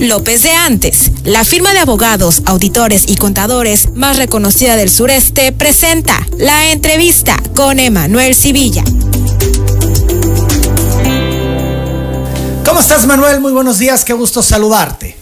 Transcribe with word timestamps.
López 0.00 0.44
de 0.44 0.52
antes. 0.52 1.10
La 1.24 1.44
firma 1.44 1.72
de 1.72 1.80
abogados, 1.80 2.42
auditores 2.46 3.10
y 3.10 3.16
contadores 3.16 3.92
más 3.96 4.16
reconocida 4.16 4.76
del 4.76 4.90
sureste 4.90 5.50
presenta 5.50 6.14
la 6.38 6.70
entrevista 6.70 7.36
con 7.56 7.80
Emanuel 7.80 8.36
Civilla. 8.36 8.84
¿Cómo 12.64 12.78
estás, 12.78 13.06
Manuel? 13.08 13.40
Muy 13.40 13.52
buenos 13.52 13.80
días, 13.80 14.04
qué 14.04 14.12
gusto 14.12 14.40
saludarte. 14.40 15.16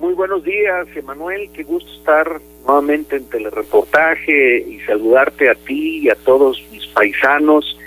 Muy 0.00 0.14
buenos 0.14 0.42
días, 0.42 0.88
Emanuel, 0.96 1.48
qué 1.52 1.62
gusto 1.62 1.88
estar 1.92 2.40
nuevamente 2.66 3.16
en 3.16 3.26
telereportaje 3.26 4.58
y 4.58 4.80
saludarte 4.80 5.50
a 5.50 5.54
ti 5.54 6.00
y 6.02 6.08
a 6.08 6.16
todos 6.16 6.60
mis 6.72 6.84
paisanos 6.88 7.77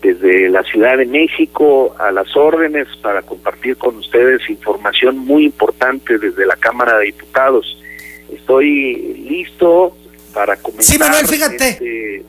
desde 0.00 0.48
la 0.48 0.62
Ciudad 0.62 0.96
de 0.96 1.06
México 1.06 1.94
a 1.98 2.10
las 2.10 2.36
órdenes 2.36 2.88
para 3.02 3.22
compartir 3.22 3.76
con 3.76 3.96
ustedes 3.96 4.48
información 4.48 5.18
muy 5.18 5.44
importante 5.44 6.18
desde 6.18 6.46
la 6.46 6.56
Cámara 6.56 6.98
de 6.98 7.06
Diputados. 7.06 7.78
Estoy 8.32 9.24
listo 9.28 9.96
para 10.32 10.56
comenzar 10.56 10.92
Sí, 10.92 10.98
Manuel, 10.98 11.26
fíjate. 11.26 11.68
Este, 11.70 12.24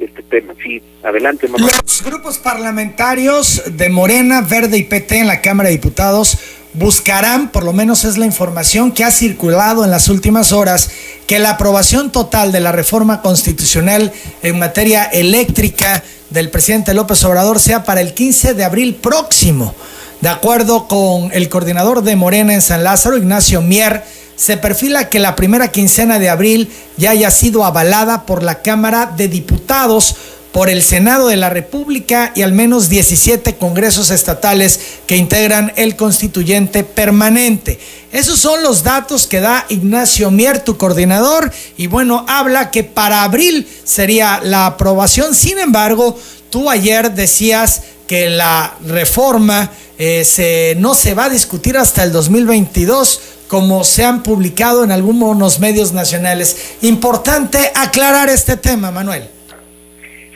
este 0.00 0.22
tema. 0.22 0.54
Sí, 0.62 0.82
adelante, 1.02 1.46
Manuel. 1.48 1.72
Los 1.82 2.02
grupos 2.02 2.38
parlamentarios 2.38 3.62
de 3.76 3.88
Morena, 3.90 4.40
Verde 4.40 4.78
y 4.78 4.82
PT 4.84 5.18
en 5.18 5.26
la 5.26 5.40
Cámara 5.40 5.68
de 5.68 5.76
Diputados 5.76 6.38
buscarán, 6.74 7.50
por 7.50 7.64
lo 7.64 7.72
menos 7.72 8.04
es 8.04 8.18
la 8.18 8.26
información 8.26 8.90
que 8.92 9.04
ha 9.04 9.10
circulado 9.10 9.84
en 9.84 9.90
las 9.90 10.08
últimas 10.08 10.52
horas, 10.52 10.90
que 11.26 11.38
la 11.38 11.50
aprobación 11.50 12.10
total 12.10 12.50
de 12.52 12.60
la 12.60 12.72
reforma 12.72 13.22
constitucional 13.22 14.12
en 14.42 14.58
materia 14.58 15.04
eléctrica 15.04 16.02
del 16.34 16.50
presidente 16.50 16.94
López 16.94 17.22
Obrador 17.24 17.60
sea 17.60 17.84
para 17.84 18.00
el 18.00 18.12
15 18.12 18.54
de 18.54 18.64
abril 18.64 18.96
próximo. 18.96 19.72
De 20.20 20.28
acuerdo 20.28 20.88
con 20.88 21.30
el 21.32 21.48
coordinador 21.48 22.02
de 22.02 22.16
Morena 22.16 22.52
en 22.52 22.60
San 22.60 22.82
Lázaro, 22.82 23.16
Ignacio 23.16 23.62
Mier, 23.62 24.02
se 24.34 24.56
perfila 24.56 25.08
que 25.08 25.20
la 25.20 25.36
primera 25.36 25.68
quincena 25.68 26.18
de 26.18 26.28
abril 26.28 26.72
ya 26.96 27.12
haya 27.12 27.30
sido 27.30 27.64
avalada 27.64 28.26
por 28.26 28.42
la 28.42 28.62
Cámara 28.62 29.12
de 29.16 29.28
Diputados 29.28 30.16
por 30.54 30.70
el 30.70 30.84
Senado 30.84 31.26
de 31.26 31.36
la 31.36 31.50
República 31.50 32.30
y 32.36 32.42
al 32.42 32.52
menos 32.52 32.88
17 32.88 33.56
congresos 33.56 34.12
estatales 34.12 34.78
que 35.08 35.16
integran 35.16 35.72
el 35.74 35.96
constituyente 35.96 36.84
permanente. 36.84 37.80
Esos 38.12 38.38
son 38.38 38.62
los 38.62 38.84
datos 38.84 39.26
que 39.26 39.40
da 39.40 39.66
Ignacio 39.68 40.30
Mier, 40.30 40.60
tu 40.60 40.76
coordinador, 40.76 41.52
y 41.76 41.88
bueno, 41.88 42.24
habla 42.28 42.70
que 42.70 42.84
para 42.84 43.24
abril 43.24 43.66
sería 43.82 44.40
la 44.44 44.66
aprobación. 44.66 45.34
Sin 45.34 45.58
embargo, 45.58 46.16
tú 46.50 46.70
ayer 46.70 47.10
decías 47.10 47.82
que 48.06 48.30
la 48.30 48.76
reforma 48.86 49.72
eh, 49.98 50.24
se, 50.24 50.76
no 50.78 50.94
se 50.94 51.14
va 51.14 51.24
a 51.24 51.30
discutir 51.30 51.76
hasta 51.76 52.04
el 52.04 52.12
2022 52.12 53.20
como 53.48 53.82
se 53.82 54.04
han 54.04 54.22
publicado 54.22 54.84
en 54.84 54.92
algunos 54.92 55.58
medios 55.58 55.92
nacionales. 55.92 56.56
Importante 56.82 57.72
aclarar 57.74 58.28
este 58.28 58.56
tema, 58.56 58.92
Manuel. 58.92 59.33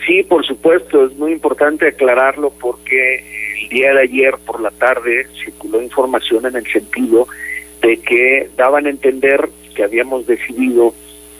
Sí, 0.09 0.23
por 0.23 0.42
supuesto, 0.47 1.05
es 1.05 1.14
muy 1.19 1.33
importante 1.33 1.87
aclararlo 1.87 2.51
porque 2.59 3.23
el 3.62 3.69
día 3.69 3.92
de 3.92 4.05
ayer 4.05 4.37
por 4.47 4.59
la 4.59 4.70
tarde 4.70 5.27
circuló 5.45 5.83
información 5.83 6.47
en 6.47 6.56
el 6.56 6.67
sentido 6.67 7.28
de 7.83 7.98
que 7.98 8.48
daban 8.56 8.86
a 8.86 8.91
entender 8.91 9.51
que 9.77 9.84
habíamos 9.84 10.27
decidido 10.27 10.95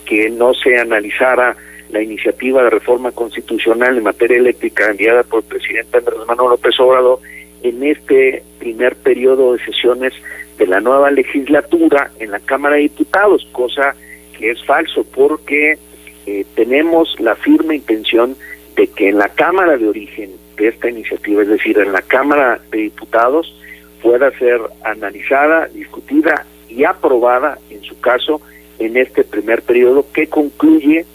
que 0.05 0.29
no 0.29 0.53
se 0.53 0.77
analizara 0.77 1.57
la 1.89 2.03
iniciativa 2.03 2.61
de 2.61 2.69
reforma 2.69 3.11
constitucional 3.11 3.97
en 3.97 4.03
materia 4.03 4.37
eléctrica 4.37 4.91
enviada 4.91 5.23
por 5.23 5.39
el 5.41 5.49
presidente 5.49 5.97
Andrés 5.97 6.19
Manuel 6.27 6.51
López 6.51 6.79
Obrador 6.79 7.21
en 7.63 7.83
este 7.83 8.43
primer 8.59 8.95
periodo 8.97 9.53
de 9.53 9.65
sesiones 9.65 10.13
de 10.59 10.67
la 10.67 10.79
nueva 10.79 11.09
legislatura 11.09 12.11
en 12.19 12.29
la 12.29 12.39
Cámara 12.39 12.75
de 12.75 12.83
Diputados, 12.83 13.47
cosa 13.51 13.95
que 14.37 14.51
es 14.51 14.63
falso 14.63 15.03
porque 15.05 15.79
eh, 16.27 16.45
tenemos 16.53 17.19
la 17.19 17.33
firme 17.33 17.75
intención 17.75 18.35
de 18.79 18.87
que 18.87 19.09
en 19.09 19.17
la 19.17 19.27
Cámara 19.27 19.75
de 19.75 19.89
origen 19.89 20.31
de 20.55 20.69
esta 20.69 20.89
iniciativa, 20.89 21.41
es 21.41 21.49
decir, 21.49 21.77
en 21.79 21.91
la 21.91 22.01
Cámara 22.01 22.61
de 22.71 22.77
Diputados, 22.77 23.53
pueda 24.01 24.31
ser 24.39 24.61
analizada, 24.85 25.67
discutida 25.67 26.45
y 26.69 26.85
aprobada, 26.85 27.57
en 27.69 27.83
su 27.83 27.99
caso, 27.99 28.39
en 28.79 28.95
este 28.95 29.25
primer 29.25 29.63
periodo 29.63 30.05
que 30.13 30.27
concluye 30.27 31.05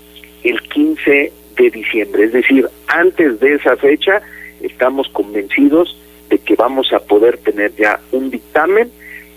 el 0.43 0.61
15 0.61 1.33
de 1.57 1.71
diciembre. 1.71 2.25
Es 2.25 2.35
decir, 2.35 2.69
antes 2.87 3.41
de 3.41 3.55
esa 3.55 3.77
fecha 3.77 4.21
estamos 4.61 5.09
convencidos 5.09 5.99
de 6.29 6.41
que 6.41 6.57
vamos 6.57 6.93
a 6.93 6.99
poder 6.99 7.39
tener 7.39 7.75
ya 7.77 7.99
un 8.13 8.31
dictamen 8.31 8.91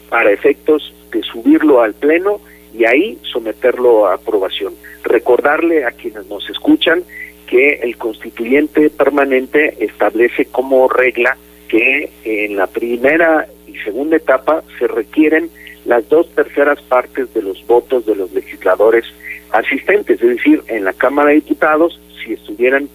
para 0.10 0.34
efectos 0.34 0.94
de 1.14 1.24
subirlo 1.24 1.82
al 1.82 1.94
Pleno 1.94 2.42
y 2.78 2.84
ahí 2.84 3.18
someterlo 3.22 4.06
a 4.06 4.16
aprobación. 4.16 4.74
Recordarle 5.06 5.86
a 5.86 5.92
quienes 5.92 6.28
nos 6.28 6.50
escuchan 6.50 7.06
que 7.48 7.80
el 7.82 7.98
constituyente 7.98 8.90
permanente 8.90 9.76
establece 9.80 10.46
como 10.46 10.88
regla 10.88 11.38
que 11.68 12.10
en 12.24 12.56
la 12.56 12.68
primera 12.68 13.48
y 13.68 13.76
segunda 13.80 14.18
etapa 14.18 14.64
se 14.78 14.88
requieren 14.88 15.50
las 15.86 16.08
dos 16.10 16.30
terceras 16.36 16.82
partes 16.82 17.34
de 17.34 17.42
los 17.42 17.66
votos 17.66 18.06
de 18.06 18.16
los 18.16 18.32
legisladores 18.34 19.06
asistentes, 19.52 20.22
es 20.22 20.38
decir, 20.38 20.62
en 20.68 20.84
la 20.84 20.94
Cámara 20.94 21.30
de 21.30 21.36
Diputados, 21.36 22.00
si 22.24 22.34
estuvieran 22.34 22.90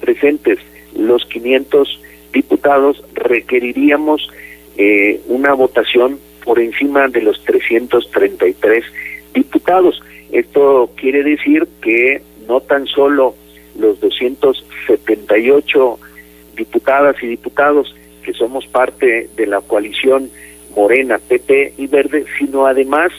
presentes 0.00 0.58
los 0.96 1.26
500 1.26 2.00
diputados, 2.32 3.02
requeriríamos 3.14 4.28
eh, 4.76 5.20
una 5.26 5.54
votación 5.54 6.20
por 6.44 6.60
encima 6.60 7.08
de 7.08 7.22
los 7.22 7.42
333 7.44 8.84
diputados. 9.34 10.00
Esto 10.30 10.90
quiere 10.96 11.22
decir 11.24 11.66
que 11.82 12.22
no 12.46 12.60
tan 12.60 12.86
solo 12.86 13.34
los 13.78 14.00
278 14.00 15.98
diputadas 16.56 17.16
y 17.22 17.26
diputados 17.26 17.94
que 18.24 18.32
somos 18.32 18.66
parte 18.66 19.28
de 19.36 19.46
la 19.46 19.60
coalición 19.60 20.30
Morena, 20.74 21.18
PP 21.18 21.74
y 21.78 21.86
Verde, 21.86 22.26
sino 22.38 22.66
además 22.66 23.12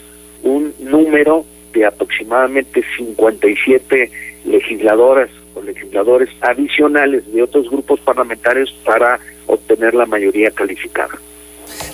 un 0.43 0.73
número 0.79 1.45
de 1.73 1.85
aproximadamente 1.85 2.83
57 2.97 4.11
legisladoras 4.45 5.29
o 5.55 5.61
legisladores 5.61 6.29
adicionales 6.41 7.31
de 7.31 7.41
otros 7.41 7.69
grupos 7.69 7.99
parlamentarios 7.99 8.73
para 8.85 9.19
obtener 9.47 9.93
la 9.93 10.05
mayoría 10.05 10.51
calificada. 10.51 11.17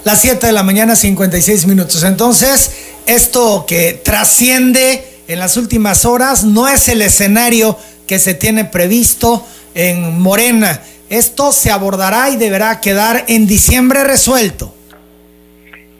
Las 0.03 0.21
7 0.21 0.47
de 0.47 0.53
la 0.53 0.63
mañana, 0.63 0.95
56 0.95 1.65
minutos. 1.65 2.03
Entonces, 2.03 2.93
esto 3.05 3.65
que 3.67 3.93
trasciende 4.03 5.03
en 5.27 5.39
las 5.39 5.55
últimas 5.55 6.05
horas 6.05 6.43
no 6.43 6.67
es 6.67 6.89
el 6.89 7.01
escenario 7.01 7.77
que 8.07 8.19
se 8.19 8.33
tiene 8.33 8.65
previsto 8.65 9.45
en 9.75 10.21
Morena. 10.21 10.81
Esto 11.09 11.51
se 11.51 11.71
abordará 11.71 12.29
y 12.29 12.37
deberá 12.37 12.79
quedar 12.81 13.25
en 13.27 13.47
diciembre 13.47 14.03
resuelto. 14.03 14.73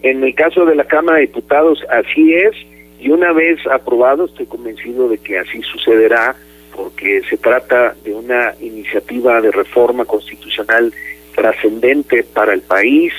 En 0.01 0.23
el 0.23 0.35
caso 0.35 0.65
de 0.65 0.75
la 0.75 0.85
Cámara 0.85 1.17
de 1.17 1.27
Diputados, 1.27 1.79
así 1.89 2.33
es, 2.33 2.55
y 2.99 3.09
una 3.09 3.31
vez 3.31 3.59
aprobado, 3.67 4.25
estoy 4.25 4.45
convencido 4.45 5.07
de 5.07 5.17
que 5.17 5.39
así 5.39 5.61
sucederá, 5.61 6.35
porque 6.75 7.21
se 7.29 7.37
trata 7.37 7.95
de 8.03 8.13
una 8.13 8.53
iniciativa 8.59 9.39
de 9.41 9.51
reforma 9.51 10.05
constitucional 10.05 10.93
trascendente 11.35 12.23
para 12.23 12.53
el 12.53 12.61
país, 12.61 13.13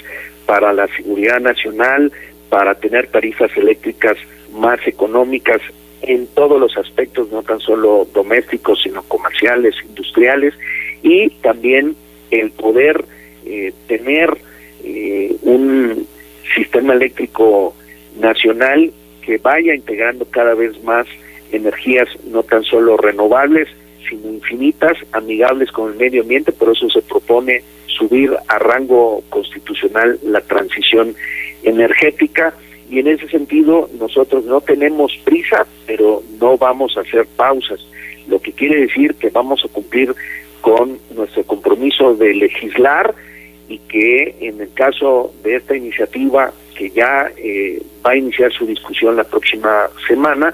para 0.47 0.73
la 0.73 0.89
seguridad 0.89 1.41
nacional, 1.41 2.13
para 2.49 2.75
tener 2.75 3.09
tarifas 3.09 3.51
eléctricas 3.57 4.17
más 4.53 4.79
económicas 4.87 5.61
en 6.07 6.27
todos 6.29 6.61
los 6.61 6.77
aspectos, 6.77 7.31
no 7.31 7.43
tan 7.43 7.61
solo 7.61 8.07
domésticos, 8.13 8.83
sino 8.83 9.03
comerciales, 9.03 9.75
industriales, 9.87 10.55
y 11.03 11.31
también 11.43 11.97
el 12.31 12.51
poder 12.51 13.05
eh, 13.45 13.73
tener 13.87 14.37
eh, 14.83 15.37
un 15.43 16.07
sistema 16.55 16.95
eléctrico 16.95 17.75
nacional 18.19 18.93
que 19.23 19.39
vaya 19.39 19.75
integrando 19.75 20.27
cada 20.27 20.55
vez 20.55 20.83
más 20.85 21.07
energías 21.53 22.09
no 22.27 22.43
tan 22.43 22.63
solo 22.65 22.97
renovables, 22.97 23.69
sino 24.09 24.29
infinitas, 24.29 24.97
amigables 25.13 25.71
con 25.73 25.93
el 25.93 25.99
medio 25.99 26.23
ambiente, 26.23 26.53
por 26.53 26.71
eso 26.71 26.91
se 26.91 27.03
propone 27.03 27.63
subir 27.87 28.33
a 28.49 28.59
rango 28.59 29.23
constitucional 29.31 30.19
la 30.25 30.41
transición 30.41 31.15
energética 31.63 32.53
y 32.95 33.01
en 33.01 33.09
ese 33.09 33.27
sentido 33.29 33.91
nosotros 33.99 34.45
no 34.45 34.61
tenemos 34.61 35.17
prisa, 35.25 35.67
pero 35.85 36.23
no 36.41 36.57
vamos 36.57 36.97
a 36.97 37.01
hacer 37.01 37.27
pausas, 37.27 37.81
lo 38.29 38.41
que 38.41 38.53
quiere 38.53 38.83
decir 38.83 39.17
que 39.17 39.31
vamos 39.31 39.65
a 39.65 39.69
cumplir 39.69 40.15
con 40.61 40.99
nuestro 41.13 41.43
compromiso 41.43 42.15
de 42.15 42.35
legislar 42.35 43.13
y 43.69 43.79
que 43.79 44.37
en 44.41 44.61
el 44.61 44.73
caso 44.75 45.35
de 45.43 45.57
esta 45.57 45.75
iniciativa 45.75 46.53
que 46.77 46.91
ya 46.91 47.33
eh, 47.37 47.83
va 48.07 48.13
a 48.13 48.17
iniciar 48.17 48.53
su 48.53 48.65
discusión 48.65 49.17
la 49.17 49.25
próxima 49.25 49.89
semana, 50.07 50.53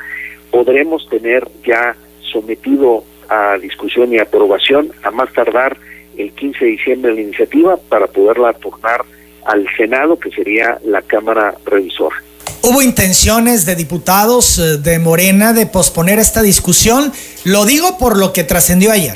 podremos 0.51 1.07
tener 1.11 1.47
ya 1.67 1.95
sometido 2.23 3.05
a 3.29 3.59
discusión 3.59 4.15
y 4.15 4.19
aprobación 4.19 4.93
a 5.03 5.11
más 5.11 5.31
tardar 5.35 5.77
el 6.17 6.33
15 6.33 6.65
de 6.65 6.71
diciembre 6.71 7.15
la 7.15 7.21
iniciativa 7.21 7.77
para 7.77 8.07
poderla 8.07 8.55
tornar 8.55 9.05
al 9.45 9.67
Senado, 9.77 10.19
que 10.19 10.31
sería 10.31 10.79
la 10.85 11.03
Cámara 11.03 11.55
Revisora. 11.67 12.17
¿Hubo 12.63 12.83
intenciones 12.83 13.65
de 13.65 13.75
diputados 13.75 14.59
eh, 14.59 14.77
de 14.77 14.99
Morena 14.99 15.55
de 15.55 15.67
posponer 15.67 16.19
esta 16.19 16.43
discusión? 16.43 17.11
Lo 17.45 17.65
digo 17.65 17.97
por 17.99 18.19
lo 18.19 18.35
que 18.35 18.45
trascendió 18.45 18.93
ayer. 18.93 19.15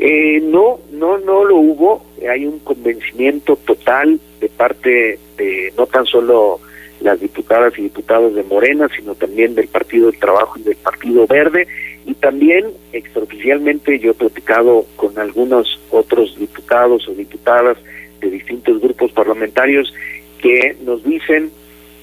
Eh, 0.00 0.40
no, 0.42 0.80
no, 0.90 1.18
no 1.18 1.44
lo 1.44 1.56
hubo. 1.56 2.04
Hay 2.28 2.46
un 2.46 2.58
convencimiento 2.58 3.56
total 3.64 4.18
de 4.40 4.48
parte 4.48 5.20
de 5.36 5.72
no 5.76 5.86
tan 5.86 6.04
solo 6.04 6.58
las 7.00 7.20
diputadas 7.20 7.78
y 7.78 7.82
diputados 7.82 8.34
de 8.34 8.42
Morena, 8.42 8.88
sino 8.96 9.14
también 9.14 9.54
del 9.54 9.68
Partido 9.68 10.10
del 10.10 10.18
Trabajo 10.18 10.58
y 10.58 10.62
del 10.62 10.76
Partido 10.76 11.28
Verde. 11.28 11.68
Y 12.06 12.14
también 12.14 12.72
extraoficialmente 12.92 14.00
yo 14.00 14.10
he 14.10 14.14
platicado 14.14 14.84
con 14.96 15.16
algunos 15.18 15.78
otros 15.90 16.36
diputados 16.38 17.06
o 17.06 17.12
diputadas 17.12 17.76
de 18.20 18.30
distintos 18.30 18.80
grupos 18.80 19.12
parlamentarios 19.12 19.94
que 20.42 20.76
nos 20.84 21.04
dicen 21.04 21.50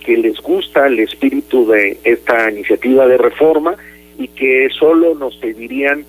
que 0.03 0.17
les 0.17 0.39
gusta 0.41 0.87
el 0.87 0.99
espíritu 0.99 1.67
de 1.67 1.97
esta 2.03 2.49
iniciativa 2.51 3.07
de 3.07 3.17
reforma 3.17 3.75
y 4.17 4.27
que 4.27 4.69
solo 4.77 5.15
nos 5.15 5.35
pedirían 5.37 6.05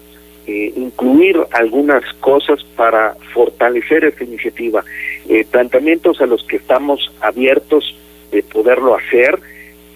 eh, 0.47 0.73
incluir 0.77 1.39
algunas 1.53 2.03
cosas 2.15 2.65
para 2.77 3.15
fortalecer 3.33 4.05
esta 4.05 4.25
iniciativa, 4.25 4.85
eh, 5.29 5.47
planteamientos 5.51 6.21
a 6.21 6.27
los 6.27 6.43
que 6.45 6.57
estamos 6.57 7.13
abiertos 7.21 7.97
de 8.33 8.43
poderlo 8.43 8.97
hacer. 8.97 9.39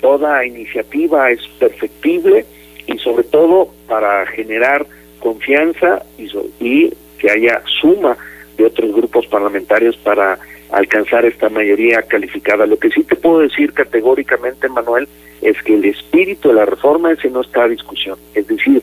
Toda 0.01 0.47
iniciativa 0.47 1.31
es 1.31 1.41
perfectible 1.59 2.45
y 2.87 2.99
sobre 2.99 3.25
todo 3.25 3.71
para 3.89 4.25
generar 4.27 4.87
confianza 5.19 6.05
y, 6.17 6.31
y 6.61 6.93
que 7.19 7.31
haya 7.31 7.63
suma 7.81 8.17
de 8.57 8.67
otros 8.67 8.95
grupos 8.95 9.27
parlamentarios 9.27 9.97
para 9.97 10.39
alcanzar 10.71 11.25
esta 11.25 11.49
mayoría 11.49 12.03
calificada. 12.03 12.67
Lo 12.67 12.79
que 12.79 12.91
sí 12.91 13.03
te 13.05 13.17
puedo 13.17 13.41
decir 13.41 13.73
categóricamente, 13.73 14.69
Manuel, 14.69 15.09
es 15.43 15.61
que 15.63 15.75
el 15.75 15.85
espíritu 15.85 16.49
de 16.49 16.55
la 16.55 16.67
reforma 16.67 17.13
ese 17.13 17.31
no 17.31 17.43
está 17.43 17.65
a 17.65 17.69
discusión. 17.69 18.19
Es 18.35 18.47
decir, 18.47 18.83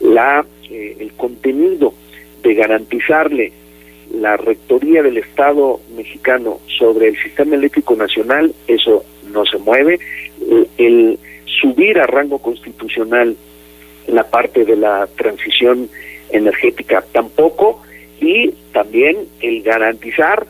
la 0.00 0.44
eh, 0.72 0.96
el 1.00 1.12
contenido 1.12 1.92
de 2.42 2.54
garantizarle 2.54 3.52
la 4.14 4.36
rectoría 4.36 5.02
del 5.02 5.18
Estado 5.18 5.80
mexicano 5.96 6.60
sobre 6.78 7.08
el 7.08 7.16
sistema 7.22 7.56
eléctrico 7.56 7.94
nacional, 7.94 8.54
eso 8.66 9.04
no 9.32 9.44
se 9.44 9.58
mueve. 9.58 9.98
El, 10.78 11.18
subir 11.60 11.98
a 12.00 12.06
rango 12.06 12.38
constitucional 12.38 13.36
la 14.08 14.24
parte 14.24 14.64
de 14.64 14.74
la 14.74 15.06
transición 15.16 15.88
energética 16.30 17.04
tampoco 17.12 17.82
y 18.20 18.50
también 18.72 19.18
el 19.40 19.62
garantizar 19.62 20.46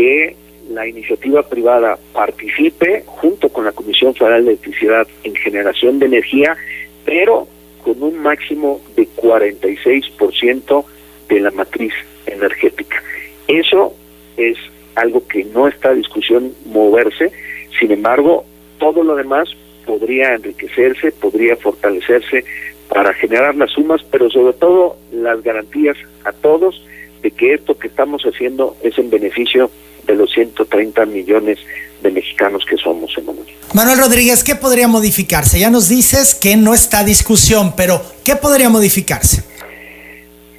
que 0.00 0.34
la 0.70 0.88
iniciativa 0.88 1.42
privada 1.42 1.98
participe 2.14 3.04
junto 3.04 3.50
con 3.50 3.66
la 3.66 3.72
Comisión 3.72 4.14
Federal 4.14 4.46
de 4.46 4.52
Electricidad 4.52 5.06
en 5.24 5.34
generación 5.34 5.98
de 5.98 6.06
energía, 6.06 6.56
pero 7.04 7.46
con 7.84 8.02
un 8.02 8.18
máximo 8.18 8.80
de 8.96 9.06
46% 9.08 10.84
de 11.28 11.40
la 11.40 11.50
matriz 11.50 11.92
energética. 12.24 13.02
Eso 13.46 13.92
es 14.38 14.56
algo 14.94 15.26
que 15.28 15.44
no 15.44 15.68
está 15.68 15.90
a 15.90 15.94
discusión 15.94 16.54
moverse, 16.64 17.30
sin 17.78 17.90
embargo, 17.90 18.46
todo 18.78 19.04
lo 19.04 19.16
demás 19.16 19.50
podría 19.84 20.34
enriquecerse, 20.34 21.12
podría 21.12 21.56
fortalecerse 21.56 22.46
para 22.88 23.12
generar 23.12 23.54
las 23.54 23.72
sumas, 23.72 24.02
pero 24.10 24.30
sobre 24.30 24.54
todo 24.54 24.96
las 25.12 25.42
garantías 25.42 25.98
a 26.24 26.32
todos 26.32 26.82
de 27.20 27.30
que 27.32 27.52
esto 27.52 27.78
que 27.78 27.88
estamos 27.88 28.22
haciendo 28.22 28.76
es 28.82 28.96
en 28.98 29.10
beneficio 29.10 29.70
de 30.06 30.14
los 30.14 30.30
130 30.32 31.06
millones 31.06 31.58
de 32.02 32.10
mexicanos 32.10 32.64
que 32.64 32.76
somos 32.76 33.16
en 33.18 33.26
momento. 33.26 33.50
Manuel 33.74 33.98
Rodríguez, 33.98 34.42
¿qué 34.42 34.56
podría 34.56 34.88
modificarse? 34.88 35.60
Ya 35.60 35.70
nos 35.70 35.88
dices 35.88 36.34
que 36.34 36.56
no 36.56 36.74
está 36.74 37.04
discusión, 37.04 37.74
pero 37.76 38.02
¿qué 38.24 38.36
podría 38.36 38.68
modificarse? 38.68 39.44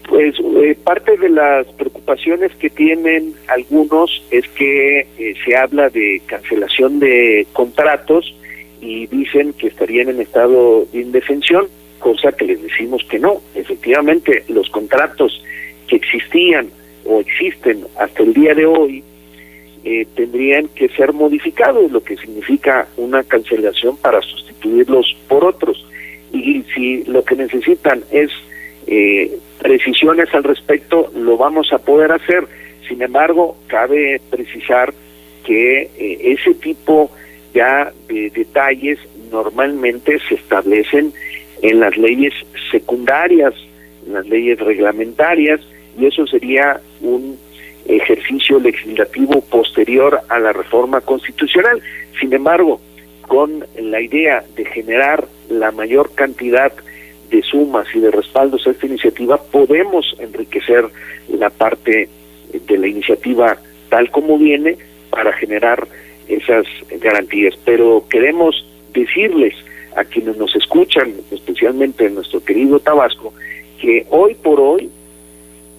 Pues 0.08 0.36
eh, 0.40 0.78
parte 0.84 1.18
de 1.18 1.30
las 1.30 1.66
preocupaciones 1.68 2.52
que 2.56 2.70
tienen 2.70 3.34
algunos 3.48 4.24
es 4.30 4.48
que 4.50 5.08
eh, 5.18 5.34
se 5.46 5.56
habla 5.56 5.90
de 5.90 6.22
cancelación 6.26 7.00
de 7.00 7.48
contratos 7.54 8.34
y 8.82 9.08
dicen 9.08 9.54
que 9.54 9.68
estarían 9.68 10.10
en 10.10 10.22
estado 10.22 10.86
de 10.92 11.02
indefensión, 11.02 11.68
cosa 12.00 12.32
que 12.32 12.46
les 12.46 12.62
decimos 12.62 13.04
que 13.10 13.20
no. 13.20 13.42
Efectivamente, 13.56 14.44
los 14.48 14.70
contratos 14.70 15.44
que 15.88 15.98
existían 15.98 16.70
o 17.06 17.20
existen 17.20 17.86
hasta 17.98 18.24
el 18.24 18.34
día 18.34 18.54
de 18.54 18.66
hoy 18.66 19.04
eh, 19.84 20.06
tendrían 20.16 20.68
que 20.70 20.90
ser 20.90 21.12
modificados, 21.14 21.92
lo 21.92 22.04
que 22.04 22.18
significa 22.18 22.88
una 22.98 23.24
cancelación 23.24 23.98
para 23.98 24.22
sustituirlos 24.22 25.18
por 25.28 25.44
otros. 25.44 25.86
Y 26.32 26.64
si 26.74 27.04
lo 27.06 27.24
que 27.24 27.36
necesitan 27.36 28.04
es 28.12 28.30
eh, 28.88 29.38
precisiones 29.60 30.34
al 30.34 30.44
respecto, 30.44 31.12
lo 31.16 31.38
vamos 31.38 31.74
a 31.74 31.80
poder 31.80 32.12
hacer. 32.12 32.48
Sin 32.88 33.02
embargo, 33.02 33.58
cabe 33.68 34.22
precisar 34.30 34.94
que 35.46 35.90
eh, 35.98 36.18
ese 36.22 36.54
tipo 36.54 37.10
ya 37.54 37.92
de 38.08 38.30
detalles 38.30 39.00
normalmente 39.32 40.20
se 40.28 40.36
establecen 40.36 41.14
en 41.62 41.80
las 41.80 41.98
leyes 41.98 42.34
secundarias, 42.72 43.54
en 44.06 44.14
las 44.14 44.28
leyes 44.28 44.60
reglamentarias, 44.60 45.62
y 45.98 46.06
eso 46.06 46.26
sería 46.28 46.80
un 47.02 47.38
ejercicio 47.86 48.60
legislativo 48.60 49.42
posterior 49.42 50.22
a 50.30 50.40
la 50.40 50.54
reforma 50.54 51.02
constitucional. 51.02 51.82
Sin 52.20 52.34
embargo, 52.34 52.80
con 53.28 53.66
la 53.80 54.02
idea 54.02 54.44
de 54.56 54.66
generar 54.66 55.28
la 55.50 55.72
mayor 55.72 56.14
cantidad 56.16 56.72
de 57.30 57.42
sumas 57.44 57.88
y 57.96 58.00
de 58.00 58.12
respaldos 58.12 58.68
a 58.68 58.72
esta 58.72 58.86
iniciativa, 58.86 59.38
podemos 59.38 60.16
enriquecer 60.20 60.86
la 61.30 61.50
parte 61.50 62.10
de 62.52 62.78
la 62.78 62.88
iniciativa 62.88 63.58
tal 63.90 64.12
como 64.12 64.38
viene 64.38 64.78
para 65.10 65.32
generar 65.34 65.88
esas 66.28 66.66
garantías. 67.02 67.56
Pero 67.64 68.06
queremos 68.10 68.66
decirles 68.94 69.54
a 69.96 70.04
quienes 70.04 70.38
nos 70.38 70.56
escuchan, 70.56 71.14
especialmente 71.32 72.06
en 72.06 72.16
nuestro 72.16 72.44
querido 72.44 72.80
Tabasco, 72.80 73.34
que 73.80 74.06
hoy 74.10 74.36
por 74.36 74.60
hoy, 74.60 74.90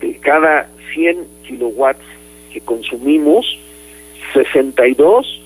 de 0.00 0.16
cada 0.16 0.68
100 0.94 1.16
kilowatts 1.42 2.04
que 2.52 2.60
consumimos, 2.60 3.58
62 4.32 5.40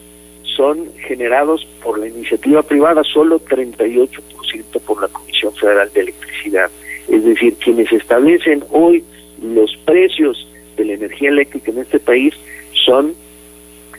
son 0.56 0.90
generados 1.06 1.66
por 1.82 1.98
la 1.98 2.08
iniciativa 2.08 2.62
privada, 2.62 3.02
solo 3.04 3.40
38% 3.40 4.80
por 4.86 5.02
la 5.02 5.08
Comisión 5.08 5.54
Federal 5.54 5.90
de 5.92 6.00
Electricidad. 6.00 6.70
Es 7.08 7.24
decir, 7.24 7.54
quienes 7.56 7.92
establecen 7.92 8.64
hoy 8.70 9.04
los 9.42 9.76
precios 9.84 10.48
de 10.76 10.84
la 10.86 10.94
energía 10.94 11.28
eléctrica 11.28 11.70
en 11.70 11.78
este 11.78 12.00
país 12.00 12.34
son 12.72 13.14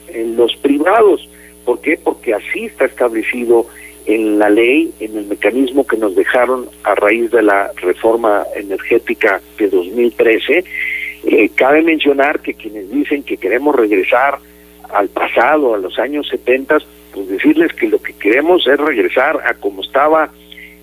eh, 0.08 0.26
los 0.36 0.56
privados. 0.58 1.30
¿Por 1.66 1.82
qué? 1.82 2.00
Porque 2.02 2.34
así 2.34 2.66
está 2.66 2.86
establecido 2.86 3.68
en 4.06 4.40
la 4.40 4.50
ley, 4.50 4.92
en 5.00 5.18
el 5.18 5.26
mecanismo 5.26 5.86
que 5.86 5.98
nos 5.98 6.16
dejaron 6.16 6.70
a 6.84 6.96
raíz 6.96 7.30
de 7.30 7.42
la 7.42 7.72
reforma 7.76 8.46
energética 8.56 9.42
de 9.58 9.70
2013 9.70 10.64
eh, 11.30 11.50
cabe 11.54 11.82
mencionar 11.82 12.40
que 12.40 12.54
quienes 12.54 12.90
dicen 12.90 13.22
que 13.22 13.36
queremos 13.36 13.76
regresar 13.76 14.40
al 14.94 15.10
pasado, 15.10 15.76
a 15.76 15.78
los 15.78 16.00
años 16.00 16.26
70, 16.30 16.78
pues 17.14 17.28
decirles 17.28 17.74
que 17.74 17.90
lo 17.90 18.02
que 18.02 18.14
queremos 18.14 18.66
es 18.66 18.80
regresar 18.80 19.42
a 19.46 19.54
como 19.56 19.82
estaba 19.82 20.30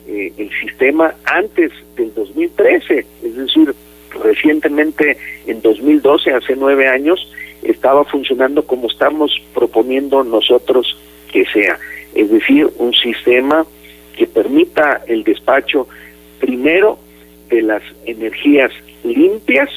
eh, 0.06 0.32
el 0.36 0.50
sistema 0.60 1.14
antes 1.24 1.72
del 1.96 2.12
2013, 2.12 3.06
es 3.22 3.36
decir, 3.36 3.74
recientemente 4.22 5.16
en 5.46 5.62
2012, 5.62 6.32
hace 6.34 6.56
nueve 6.56 6.88
años, 6.88 7.32
estaba 7.62 8.04
funcionando 8.04 8.66
como 8.66 8.88
estamos 8.88 9.32
proponiendo 9.54 10.22
nosotros 10.24 10.98
que 11.32 11.46
sea, 11.46 11.78
es 12.14 12.30
decir, 12.30 12.68
un 12.76 12.92
sistema 12.92 13.64
que 14.14 14.26
permita 14.26 15.00
el 15.06 15.24
despacho 15.24 15.88
primero 16.38 16.98
de 17.48 17.62
las 17.62 17.82
energías 18.04 18.70
limpias, 19.04 19.70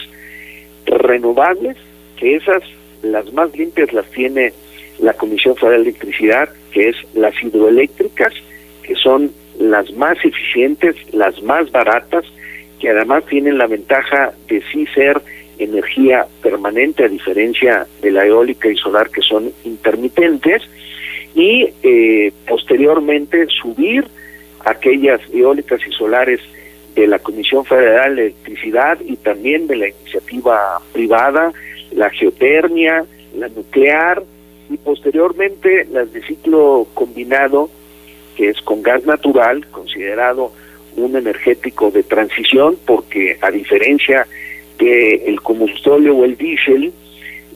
renovables, 0.97 1.77
que 2.17 2.35
esas, 2.35 2.63
las 3.01 3.31
más 3.33 3.55
limpias 3.55 3.93
las 3.93 4.09
tiene 4.11 4.53
la 4.99 5.13
Comisión 5.13 5.55
Federal 5.55 5.83
de 5.83 5.89
Electricidad, 5.89 6.49
que 6.71 6.89
es 6.89 6.95
las 7.13 7.33
hidroeléctricas, 7.41 8.33
que 8.83 8.95
son 8.95 9.31
las 9.59 9.91
más 9.93 10.17
eficientes, 10.23 10.95
las 11.13 11.41
más 11.43 11.71
baratas, 11.71 12.25
que 12.79 12.89
además 12.89 13.25
tienen 13.25 13.57
la 13.57 13.67
ventaja 13.67 14.33
de 14.47 14.61
sí 14.71 14.85
ser 14.93 15.21
energía 15.57 16.27
permanente 16.41 17.03
a 17.03 17.07
diferencia 17.07 17.87
de 18.01 18.11
la 18.11 18.25
eólica 18.25 18.69
y 18.69 18.77
solar 18.77 19.09
que 19.09 19.21
son 19.21 19.51
intermitentes 19.63 20.61
y 21.33 21.69
eh, 21.83 22.31
posteriormente 22.47 23.47
subir 23.47 24.05
aquellas 24.65 25.19
eólicas 25.33 25.79
y 25.87 25.91
solares 25.91 26.41
de 27.01 27.07
la 27.07 27.19
Comisión 27.19 27.63
Federal 27.63 28.15
de 28.15 28.23
Electricidad 28.23 28.97
y 29.05 29.17
también 29.17 29.67
de 29.67 29.75
la 29.75 29.89
iniciativa 29.89 30.81
privada, 30.91 31.53
la 31.91 32.09
geotermia, 32.09 33.05
la 33.35 33.47
nuclear 33.49 34.23
y 34.69 34.77
posteriormente 34.77 35.85
las 35.91 36.11
de 36.11 36.23
ciclo 36.23 36.87
combinado, 36.95 37.69
que 38.35 38.49
es 38.49 38.61
con 38.61 38.81
gas 38.81 39.05
natural, 39.05 39.67
considerado 39.67 40.51
un 40.95 41.15
energético 41.15 41.91
de 41.91 42.01
transición, 42.01 42.77
porque 42.85 43.37
a 43.41 43.51
diferencia 43.51 44.27
del 44.79 45.21
el 45.25 45.41
combustible 45.41 46.09
o 46.09 46.25
el 46.25 46.35
diésel, 46.35 46.91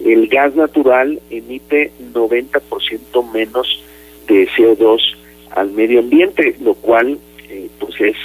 el 0.05 0.27
gas 0.27 0.55
natural 0.55 1.19
emite 1.31 1.91
90% 2.13 3.31
menos 3.33 3.83
de 4.27 4.48
CO2 4.50 5.01
al 5.51 5.71
medio 5.71 6.00
ambiente, 6.00 6.55
lo 6.62 6.75
cual 6.75 7.17
eh, 7.50 7.69
pues 7.79 8.00
es 8.00 8.15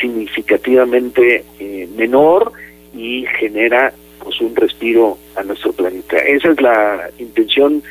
significativamente 0.00 1.44
eh, 1.58 1.88
menor 1.96 2.52
y 2.94 3.24
genera 3.38 3.92
pues 4.22 4.40
un 4.40 4.54
respiro 4.54 5.18
a 5.36 5.42
nuestro 5.42 5.72
planeta. 5.72 6.18
Esa 6.18 6.50
es 6.52 6.60
la 6.60 7.10
intención, 7.18 7.82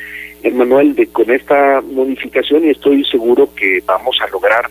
Emanuel, 0.42 0.94
de 0.94 1.06
con 1.08 1.30
esta 1.30 1.80
modificación 1.80 2.64
y 2.64 2.70
estoy 2.70 3.04
seguro 3.04 3.48
que 3.54 3.82
vamos 3.84 4.18
a 4.20 4.30
lograr 4.30 4.70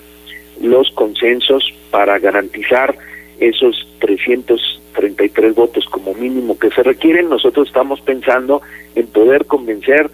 los 0.61 0.91
consensos 0.91 1.73
para 1.91 2.19
garantizar 2.19 2.95
esos 3.39 3.87
333 3.99 5.55
votos 5.55 5.85
como 5.85 6.13
mínimo 6.13 6.57
que 6.57 6.69
se 6.71 6.83
requieren. 6.83 7.29
Nosotros 7.29 7.67
estamos 7.67 8.01
pensando 8.01 8.61
en 8.95 9.07
poder 9.07 9.45
convencer 9.45 10.09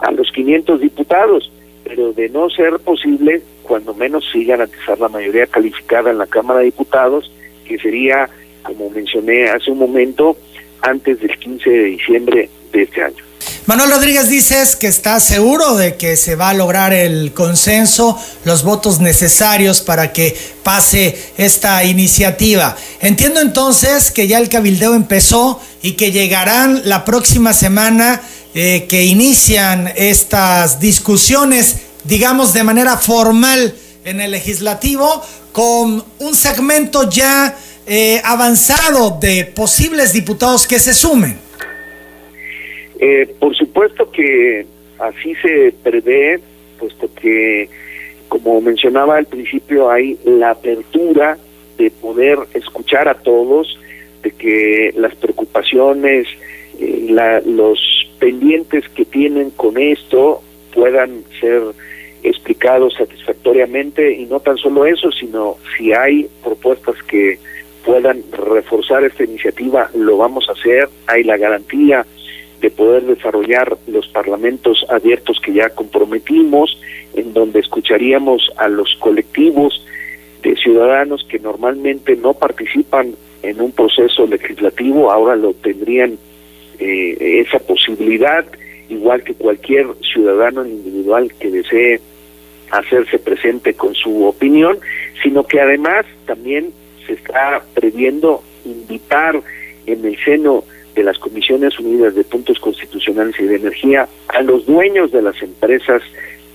a 0.00 0.10
los 0.10 0.30
500 0.32 0.80
diputados, 0.80 1.52
pero 1.84 2.12
de 2.12 2.28
no 2.28 2.50
ser 2.50 2.78
posible, 2.80 3.42
cuando 3.62 3.94
menos 3.94 4.24
sí 4.32 4.44
garantizar 4.44 4.98
la 4.98 5.08
mayoría 5.08 5.46
calificada 5.46 6.10
en 6.10 6.18
la 6.18 6.26
Cámara 6.26 6.60
de 6.60 6.66
Diputados, 6.66 7.30
que 7.64 7.78
sería, 7.78 8.28
como 8.62 8.90
mencioné 8.90 9.48
hace 9.48 9.70
un 9.70 9.78
momento, 9.78 10.36
antes 10.80 11.20
del 11.20 11.38
15 11.38 11.70
de 11.70 11.84
diciembre 11.84 12.50
de 12.72 12.82
este 12.82 13.02
año. 13.02 13.24
Manuel 13.66 13.92
Rodríguez 13.92 14.28
dices 14.28 14.74
que 14.74 14.88
está 14.88 15.20
seguro 15.20 15.76
de 15.76 15.94
que 15.94 16.16
se 16.16 16.34
va 16.34 16.50
a 16.50 16.54
lograr 16.54 16.92
el 16.92 17.32
consenso, 17.32 18.18
los 18.44 18.64
votos 18.64 19.00
necesarios 19.00 19.80
para 19.80 20.12
que 20.12 20.36
pase 20.64 21.16
esta 21.38 21.84
iniciativa. 21.84 22.76
Entiendo 23.00 23.40
entonces 23.40 24.10
que 24.10 24.26
ya 24.26 24.38
el 24.38 24.48
cabildeo 24.48 24.94
empezó 24.94 25.60
y 25.80 25.92
que 25.92 26.10
llegarán 26.10 26.82
la 26.84 27.04
próxima 27.04 27.52
semana 27.52 28.20
eh, 28.54 28.86
que 28.88 29.04
inician 29.04 29.92
estas 29.94 30.80
discusiones, 30.80 31.76
digamos 32.04 32.52
de 32.52 32.64
manera 32.64 32.96
formal 32.96 33.74
en 34.04 34.20
el 34.20 34.30
legislativo, 34.32 35.22
con 35.52 36.04
un 36.18 36.34
segmento 36.34 37.08
ya 37.08 37.56
eh, 37.86 38.20
avanzado 38.24 39.18
de 39.20 39.44
posibles 39.44 40.12
diputados 40.12 40.66
que 40.66 40.78
se 40.78 40.94
sumen. 40.94 41.36
Eh, 42.98 43.34
por 43.38 43.54
supuesto 43.56 44.10
que 44.10 44.66
así 44.98 45.34
se 45.42 45.74
prevé, 45.82 46.40
puesto 46.78 47.10
que, 47.14 47.68
como 48.28 48.60
mencionaba 48.60 49.16
al 49.16 49.26
principio, 49.26 49.90
hay 49.90 50.18
la 50.24 50.50
apertura 50.50 51.36
de 51.76 51.90
poder 51.90 52.38
escuchar 52.54 53.08
a 53.08 53.14
todos, 53.14 53.78
de 54.22 54.30
que 54.30 54.92
las 54.96 55.14
preocupaciones, 55.16 56.28
eh, 56.78 57.42
los 57.44 57.80
pendientes 58.20 58.88
que 58.90 59.04
tienen 59.04 59.50
con 59.50 59.78
esto 59.78 60.40
puedan 60.72 61.24
ser 61.40 61.62
explicados 62.22 62.94
satisfactoriamente 62.94 64.14
y 64.14 64.26
no 64.26 64.40
tan 64.40 64.56
solo 64.56 64.86
eso, 64.86 65.10
sino 65.10 65.56
si 65.76 65.92
hay 65.92 66.28
propuestas 66.42 66.96
que 67.04 67.38
puedan 67.84 68.22
reforzar 68.32 69.04
esta 69.04 69.24
iniciativa, 69.24 69.90
lo 69.94 70.16
vamos 70.16 70.48
a 70.48 70.52
hacer, 70.52 70.88
hay 71.06 71.24
la 71.24 71.36
garantía 71.36 72.06
de 72.60 72.70
poder 72.70 73.02
desarrollar 73.02 73.76
los 73.88 74.06
parlamentos 74.08 74.86
abiertos 74.88 75.40
que 75.40 75.52
ya 75.52 75.68
comprometimos, 75.70 76.80
en 77.14 77.34
donde 77.34 77.58
escucharíamos 77.58 78.50
a 78.56 78.68
los 78.68 78.94
colectivos 79.00 79.84
de 80.42 80.54
ciudadanos 80.56 81.26
que 81.28 81.40
normalmente 81.40 82.16
no 82.16 82.34
participan 82.34 83.14
en 83.42 83.60
un 83.60 83.72
proceso 83.72 84.26
legislativo, 84.26 85.10
ahora 85.10 85.34
lo 85.34 85.52
tendrían 85.54 86.18
eh, 86.78 87.44
esa 87.46 87.58
posibilidad, 87.58 88.46
igual 88.88 89.24
que 89.24 89.34
cualquier 89.34 89.86
ciudadano 90.12 90.64
individual 90.64 91.32
que 91.40 91.50
desee 91.50 92.00
hacerse 92.72 93.18
presente 93.18 93.74
con 93.74 93.94
su 93.94 94.24
opinión, 94.24 94.78
sino 95.22 95.46
que 95.46 95.60
además 95.60 96.06
también 96.26 96.72
se 97.06 97.12
está 97.12 97.62
previendo 97.74 98.42
invitar 98.64 99.40
en 99.86 100.04
el 100.04 100.16
seno 100.24 100.64
de 100.94 101.04
las 101.04 101.18
Comisiones 101.18 101.78
Unidas 101.78 102.14
de 102.14 102.24
Puntos 102.24 102.58
Constitucionales 102.58 103.38
y 103.38 103.44
de 103.44 103.56
Energía 103.56 104.08
a 104.28 104.42
los 104.42 104.66
dueños 104.66 105.12
de 105.12 105.22
las 105.22 105.40
empresas 105.42 106.02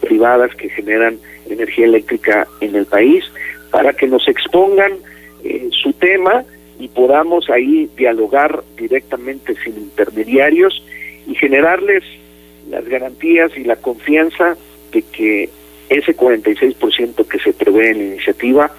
privadas 0.01 0.53
que 0.55 0.69
generan 0.69 1.19
energía 1.50 1.86
eléctrica 1.86 2.47
en 2.62 2.75
el 2.75 2.86
país 2.86 3.24
para 3.71 3.93
que 3.93 4.07
nos 4.07 4.27
expongan 4.27 4.93
eh, 5.43 5.69
su 5.71 5.93
tema 5.93 6.43
y 6.79 6.88
podamos 6.88 7.50
ahí 7.50 7.89
dialogar 7.95 8.63
directamente 8.75 9.55
sin 9.63 9.77
intermediarios 9.77 10.83
y 11.27 11.36
generarles 11.36 12.03
las 12.69 12.88
garantías 12.88 13.51
y 13.55 13.63
la 13.63 13.75
confianza 13.75 14.55
de 14.91 15.01
que 15.01 15.50
ese 15.89 16.15
46% 16.15 17.27
que 17.27 17.39
se 17.39 17.53
prevé 17.53 17.91
en 17.91 17.98
la 17.98 18.03
iniciativa 18.15 18.72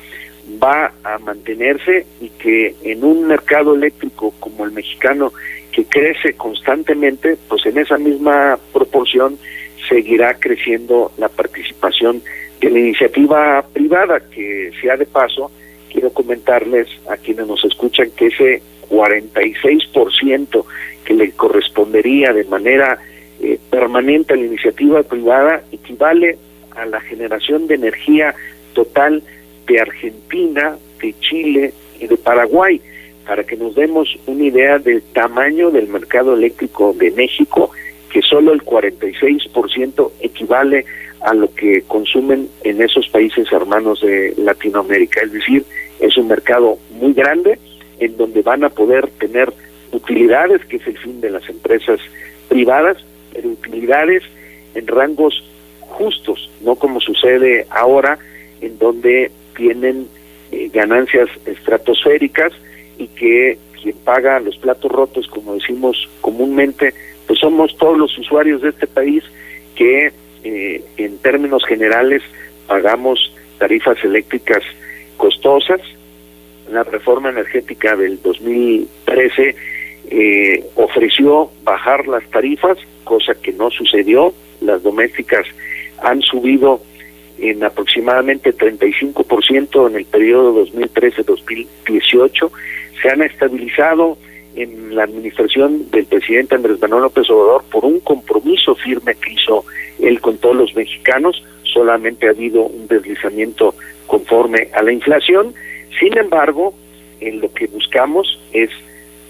va 0.62 0.92
a 1.04 1.18
mantenerse 1.18 2.06
y 2.20 2.30
que 2.30 2.74
en 2.82 3.04
un 3.04 3.26
mercado 3.26 3.74
eléctrico 3.74 4.32
como 4.40 4.64
el 4.64 4.72
mexicano 4.72 5.32
que 5.72 5.84
crece 5.84 6.34
constantemente, 6.34 7.36
pues 7.48 7.66
en 7.66 7.78
esa 7.78 7.98
misma 7.98 8.58
proporción 8.72 9.38
seguirá 9.88 10.34
creciendo 10.34 11.12
la 11.18 11.28
participación 11.28 12.22
de 12.60 12.70
la 12.70 12.78
iniciativa 12.78 13.64
privada, 13.72 14.20
que 14.20 14.72
sea 14.80 14.96
de 14.96 15.06
paso, 15.06 15.50
quiero 15.90 16.10
comentarles 16.12 16.88
a 17.08 17.16
quienes 17.16 17.46
nos 17.46 17.64
escuchan 17.64 18.10
que 18.16 18.26
ese 18.26 18.62
46% 18.90 20.64
que 21.04 21.14
le 21.14 21.30
correspondería 21.32 22.32
de 22.32 22.44
manera 22.44 22.98
eh, 23.40 23.58
permanente 23.70 24.34
a 24.34 24.36
la 24.36 24.46
iniciativa 24.46 25.02
privada 25.02 25.62
equivale 25.70 26.38
a 26.78 26.86
la 26.86 27.00
generación 27.00 27.66
de 27.66 27.74
energía 27.74 28.34
total 28.72 29.22
de 29.66 29.80
Argentina, 29.80 30.76
de 31.00 31.14
Chile 31.20 31.72
y 32.00 32.06
de 32.06 32.16
Paraguay, 32.16 32.80
para 33.26 33.44
que 33.44 33.56
nos 33.56 33.74
demos 33.74 34.16
una 34.26 34.44
idea 34.44 34.78
del 34.78 35.02
tamaño 35.02 35.70
del 35.70 35.88
mercado 35.88 36.34
eléctrico 36.34 36.94
de 36.94 37.10
México, 37.10 37.70
que 38.10 38.22
solo 38.22 38.52
el 38.52 38.62
46% 38.62 40.12
equivale 40.20 40.86
a 41.20 41.34
lo 41.34 41.52
que 41.52 41.82
consumen 41.82 42.48
en 42.64 42.80
esos 42.80 43.08
países 43.08 43.50
hermanos 43.52 44.00
de 44.00 44.32
Latinoamérica. 44.38 45.20
Es 45.22 45.32
decir, 45.32 45.64
es 46.00 46.16
un 46.16 46.28
mercado 46.28 46.78
muy 46.90 47.12
grande 47.12 47.58
en 47.98 48.16
donde 48.16 48.42
van 48.42 48.64
a 48.64 48.70
poder 48.70 49.08
tener 49.18 49.52
utilidades, 49.92 50.64
que 50.66 50.76
es 50.76 50.86
el 50.86 50.96
fin 50.98 51.20
de 51.20 51.30
las 51.30 51.48
empresas 51.48 52.00
privadas, 52.48 52.96
pero 53.32 53.48
utilidades 53.48 54.22
en 54.74 54.86
rangos 54.86 55.42
justos, 55.88 56.50
no 56.60 56.76
como 56.76 57.00
sucede 57.00 57.66
ahora, 57.70 58.18
en 58.60 58.78
donde 58.78 59.30
tienen 59.56 60.08
eh, 60.52 60.70
ganancias 60.72 61.28
estratosféricas 61.44 62.52
y 62.98 63.08
que 63.08 63.58
quien 63.80 63.96
paga 63.98 64.40
los 64.40 64.56
platos 64.56 64.90
rotos, 64.90 65.28
como 65.28 65.54
decimos 65.54 66.08
comúnmente, 66.20 66.94
pues 67.26 67.38
somos 67.38 67.76
todos 67.76 67.98
los 67.98 68.16
usuarios 68.18 68.62
de 68.62 68.70
este 68.70 68.86
país 68.86 69.22
que 69.74 70.12
eh, 70.44 70.84
en 70.96 71.18
términos 71.18 71.64
generales 71.64 72.22
pagamos 72.66 73.32
tarifas 73.58 74.02
eléctricas 74.02 74.62
costosas. 75.16 75.80
La 76.70 76.84
reforma 76.84 77.30
energética 77.30 77.96
del 77.96 78.20
2013 78.22 79.56
eh, 80.10 80.64
ofreció 80.74 81.50
bajar 81.64 82.06
las 82.06 82.24
tarifas, 82.30 82.78
cosa 83.04 83.34
que 83.34 83.52
no 83.52 83.70
sucedió. 83.70 84.32
Las 84.60 84.82
domésticas 84.82 85.46
han 86.02 86.20
subido 86.22 86.80
en 87.38 87.62
aproximadamente 87.62 88.54
35% 88.54 89.88
en 89.88 89.96
el 89.96 90.04
periodo 90.04 90.66
2013-2018. 90.66 92.50
Se 93.00 93.10
han 93.10 93.22
estabilizado 93.22 94.18
en 94.56 94.96
la 94.96 95.04
administración 95.04 95.90
del 95.90 96.06
presidente 96.06 96.56
Andrés 96.56 96.80
Manuel 96.80 97.02
López 97.02 97.30
Obrador 97.30 97.64
por 97.70 97.84
un 97.84 98.00
compromiso 98.00 98.74
firme 98.74 99.14
que 99.14 99.32
hizo 99.32 99.64
él 100.00 100.20
con 100.20 100.38
todos 100.38 100.56
los 100.56 100.74
mexicanos. 100.74 101.42
Solamente 101.62 102.26
ha 102.26 102.30
habido 102.30 102.62
un 102.62 102.88
deslizamiento 102.88 103.74
conforme 104.06 104.68
a 104.72 104.82
la 104.82 104.92
inflación. 104.92 105.54
Sin 106.00 106.16
embargo, 106.18 106.74
en 107.20 107.40
lo 107.40 107.52
que 107.52 107.66
buscamos 107.68 108.40
es 108.52 108.70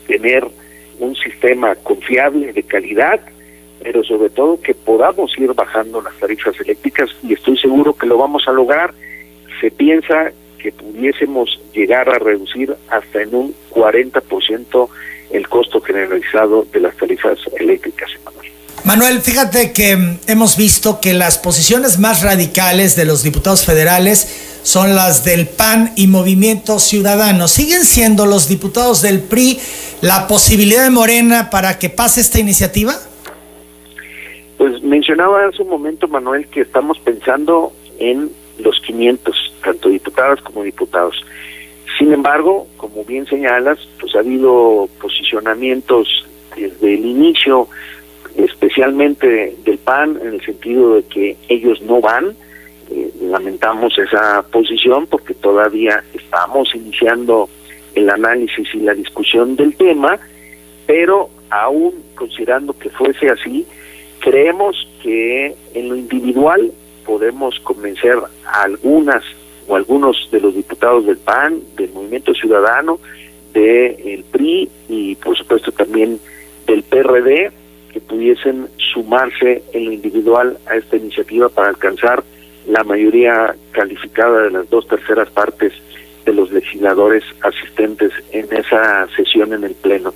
tener 0.06 0.46
un 0.98 1.14
sistema 1.16 1.74
confiable, 1.76 2.52
de 2.52 2.62
calidad, 2.62 3.20
pero 3.82 4.02
sobre 4.04 4.30
todo 4.30 4.60
que 4.60 4.74
podamos 4.74 5.36
ir 5.38 5.52
bajando 5.54 6.00
las 6.00 6.14
tarifas 6.16 6.58
eléctricas 6.60 7.10
y 7.22 7.34
estoy 7.34 7.56
seguro 7.58 7.94
que 7.94 8.06
lo 8.06 8.18
vamos 8.18 8.44
a 8.46 8.52
lograr. 8.52 8.94
Se 9.60 9.70
piensa 9.70 10.32
que 10.58 10.72
pudiésemos 10.72 11.60
llegar 11.72 12.08
a 12.08 12.18
reducir 12.18 12.74
hasta 12.90 13.22
en 13.22 13.34
un 13.34 13.54
40% 13.70 14.88
el 15.30 15.48
costo 15.48 15.80
generalizado 15.80 16.66
de 16.72 16.80
las 16.80 16.96
tarifas 16.96 17.38
eléctricas, 17.58 18.10
Manuel, 18.84 19.20
fíjate 19.20 19.72
que 19.72 20.16
hemos 20.28 20.56
visto 20.56 20.98
que 20.98 21.12
las 21.12 21.36
posiciones 21.36 21.98
más 21.98 22.22
radicales 22.22 22.96
de 22.96 23.04
los 23.04 23.22
diputados 23.22 23.66
federales 23.66 24.28
son 24.62 24.94
las 24.94 25.24
del 25.24 25.46
PAN 25.46 25.92
y 25.94 26.06
Movimiento 26.06 26.78
Ciudadano. 26.78 27.48
¿Siguen 27.48 27.84
siendo 27.84 28.24
los 28.24 28.48
diputados 28.48 29.02
del 29.02 29.20
PRI 29.20 29.60
la 30.00 30.26
posibilidad 30.26 30.84
de 30.84 30.90
Morena 30.90 31.50
para 31.50 31.78
que 31.78 31.90
pase 31.90 32.20
esta 32.20 32.38
iniciativa? 32.38 32.96
Pues 34.58 34.82
mencionaba 34.82 35.46
hace 35.46 35.62
un 35.62 35.70
momento, 35.70 36.08
Manuel, 36.08 36.48
que 36.48 36.62
estamos 36.62 36.98
pensando 36.98 37.72
en 38.00 38.30
los 38.58 38.80
500, 38.80 39.54
tanto 39.62 39.88
diputadas 39.88 40.42
como 40.42 40.64
diputados. 40.64 41.24
Sin 41.96 42.12
embargo, 42.12 42.66
como 42.76 43.04
bien 43.04 43.24
señalas, 43.26 43.78
pues 44.00 44.14
ha 44.16 44.18
habido 44.18 44.88
posicionamientos 45.00 46.26
desde 46.56 46.94
el 46.94 47.06
inicio, 47.06 47.68
especialmente 48.36 49.56
del 49.64 49.78
PAN, 49.78 50.18
en 50.20 50.34
el 50.34 50.44
sentido 50.44 50.96
de 50.96 51.04
que 51.04 51.36
ellos 51.48 51.80
no 51.82 52.00
van. 52.00 52.34
Eh, 52.90 53.12
lamentamos 53.22 53.96
esa 53.96 54.42
posición 54.50 55.06
porque 55.06 55.34
todavía 55.34 56.02
estamos 56.14 56.74
iniciando 56.74 57.48
el 57.94 58.10
análisis 58.10 58.74
y 58.74 58.78
la 58.78 58.94
discusión 58.94 59.54
del 59.54 59.76
tema, 59.76 60.18
pero 60.86 61.30
aún 61.50 61.94
considerando 62.14 62.76
que 62.76 62.90
fuese 62.90 63.28
así, 63.30 63.66
creemos 64.20 64.88
que 65.02 65.54
en 65.74 65.88
lo 65.88 65.96
individual 65.96 66.72
podemos 67.04 67.58
convencer 67.60 68.16
a 68.46 68.62
algunas 68.62 69.24
o 69.66 69.76
algunos 69.76 70.28
de 70.30 70.40
los 70.40 70.54
diputados 70.54 71.06
del 71.06 71.18
PAN, 71.18 71.60
del 71.76 71.92
Movimiento 71.92 72.34
Ciudadano, 72.34 72.98
del 73.52 74.24
PRI 74.30 74.68
y 74.88 75.14
por 75.16 75.36
supuesto 75.36 75.72
también 75.72 76.18
del 76.66 76.82
PRD 76.82 77.50
que 77.92 78.00
pudiesen 78.00 78.68
sumarse 78.92 79.62
en 79.72 79.86
lo 79.86 79.92
individual 79.92 80.58
a 80.66 80.76
esta 80.76 80.96
iniciativa 80.96 81.48
para 81.48 81.68
alcanzar 81.68 82.22
la 82.66 82.84
mayoría 82.84 83.54
calificada 83.72 84.42
de 84.42 84.50
las 84.50 84.68
dos 84.68 84.86
terceras 84.86 85.30
partes 85.30 85.72
de 86.24 86.34
los 86.34 86.52
legisladores 86.52 87.24
asistentes 87.40 88.12
en 88.32 88.46
esa 88.54 89.08
sesión 89.16 89.54
en 89.54 89.64
el 89.64 89.74
Pleno. 89.74 90.12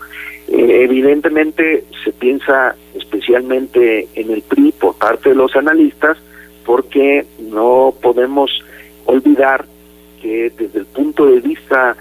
Eh, 0.52 0.84
evidentemente 0.84 1.84
se 2.04 2.12
piensa 2.12 2.76
especialmente 2.94 4.06
en 4.14 4.30
el 4.30 4.42
PRI 4.42 4.72
por 4.72 4.94
parte 4.96 5.30
de 5.30 5.34
los 5.34 5.56
analistas 5.56 6.18
porque 6.66 7.24
no 7.38 7.94
podemos 8.02 8.62
olvidar 9.06 9.64
que 10.20 10.52
desde 10.54 10.80
el 10.80 10.86
punto 10.86 11.24
de 11.24 11.40
vista 11.40 11.96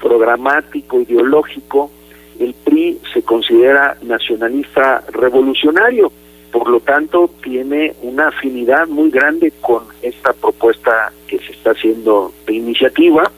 programático, 0.00 1.00
ideológico, 1.00 1.92
el 2.40 2.54
PRI 2.54 2.98
se 3.14 3.22
considera 3.22 3.96
nacionalista 4.02 5.04
revolucionario, 5.12 6.10
por 6.50 6.68
lo 6.68 6.80
tanto 6.80 7.30
tiene 7.40 7.94
una 8.02 8.28
afinidad 8.28 8.88
muy 8.88 9.10
grande 9.12 9.52
con 9.60 9.84
esta 10.02 10.32
propuesta 10.32 11.12
que 11.28 11.38
se 11.38 11.52
está 11.52 11.70
haciendo 11.70 12.32
de 12.46 12.54
iniciativa. 12.54 13.30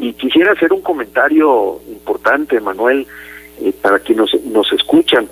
Y 0.00 0.14
quisiera 0.14 0.52
hacer 0.52 0.72
un 0.72 0.80
comentario 0.80 1.78
importante, 1.88 2.58
Manuel, 2.58 3.06
eh, 3.62 3.72
para 3.80 3.98
quienes 3.98 4.34
nos, 4.34 4.44
nos 4.44 4.72
escuchan. 4.72 5.28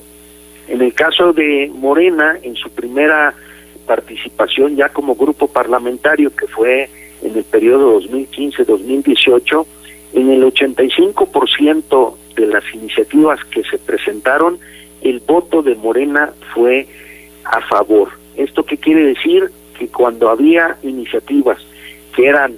En 0.68 0.82
el 0.82 0.92
caso 0.94 1.32
de 1.32 1.70
Morena, 1.74 2.38
en 2.42 2.54
su 2.56 2.68
primera 2.70 3.34
participación 3.86 4.76
ya 4.76 4.90
como 4.90 5.14
grupo 5.14 5.48
parlamentario, 5.48 6.34
que 6.36 6.46
fue 6.46 6.88
en 7.22 7.36
el 7.36 7.44
periodo 7.44 8.00
2015-2018, 8.00 9.66
en 10.14 10.30
el 10.30 10.42
85% 10.44 12.14
de 12.36 12.46
las 12.46 12.64
iniciativas 12.74 13.44
que 13.46 13.62
se 13.64 13.78
presentaron, 13.78 14.58
el 15.02 15.20
voto 15.20 15.62
de 15.62 15.74
Morena 15.74 16.32
fue 16.54 16.86
a 17.44 17.60
favor. 17.62 18.10
¿Esto 18.36 18.64
qué 18.64 18.76
quiere 18.76 19.04
decir? 19.04 19.50
Que 19.78 19.88
cuando 19.88 20.28
había 20.28 20.76
iniciativas 20.82 21.58
que 22.14 22.26
eran 22.26 22.56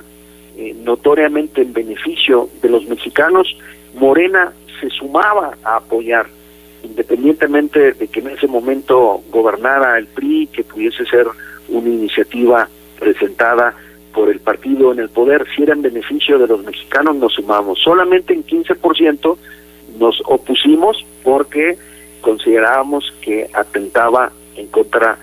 eh, 0.56 0.74
notoriamente 0.82 1.62
en 1.62 1.72
beneficio 1.72 2.48
de 2.62 2.68
los 2.70 2.86
mexicanos, 2.86 3.56
Morena 3.94 4.52
se 4.80 4.90
sumaba 4.90 5.56
a 5.62 5.76
apoyar, 5.76 6.26
independientemente 6.82 7.92
de 7.92 8.08
que 8.08 8.20
en 8.20 8.30
ese 8.30 8.46
momento 8.46 9.22
gobernara 9.30 9.98
el 9.98 10.06
PRI, 10.06 10.48
que 10.52 10.64
pudiese 10.64 11.04
ser 11.06 11.26
una 11.68 11.88
iniciativa 11.88 12.68
presentada 12.98 13.74
por 14.12 14.28
el 14.28 14.40
partido 14.40 14.92
en 14.92 14.98
el 14.98 15.08
poder, 15.08 15.46
si 15.54 15.62
era 15.62 15.72
en 15.72 15.82
beneficio 15.82 16.38
de 16.38 16.48
los 16.48 16.64
mexicanos, 16.64 17.16
nos 17.16 17.34
sumamos. 17.34 17.78
Solamente 17.78 18.34
en 18.34 18.44
15% 18.44 19.36
nos 19.98 20.22
opusimos 20.26 21.04
porque 21.22 21.76
considerábamos 22.20 23.12
que 23.20 23.48
atentaba 23.52 24.32
en 24.56 24.66
contra 24.68 25.18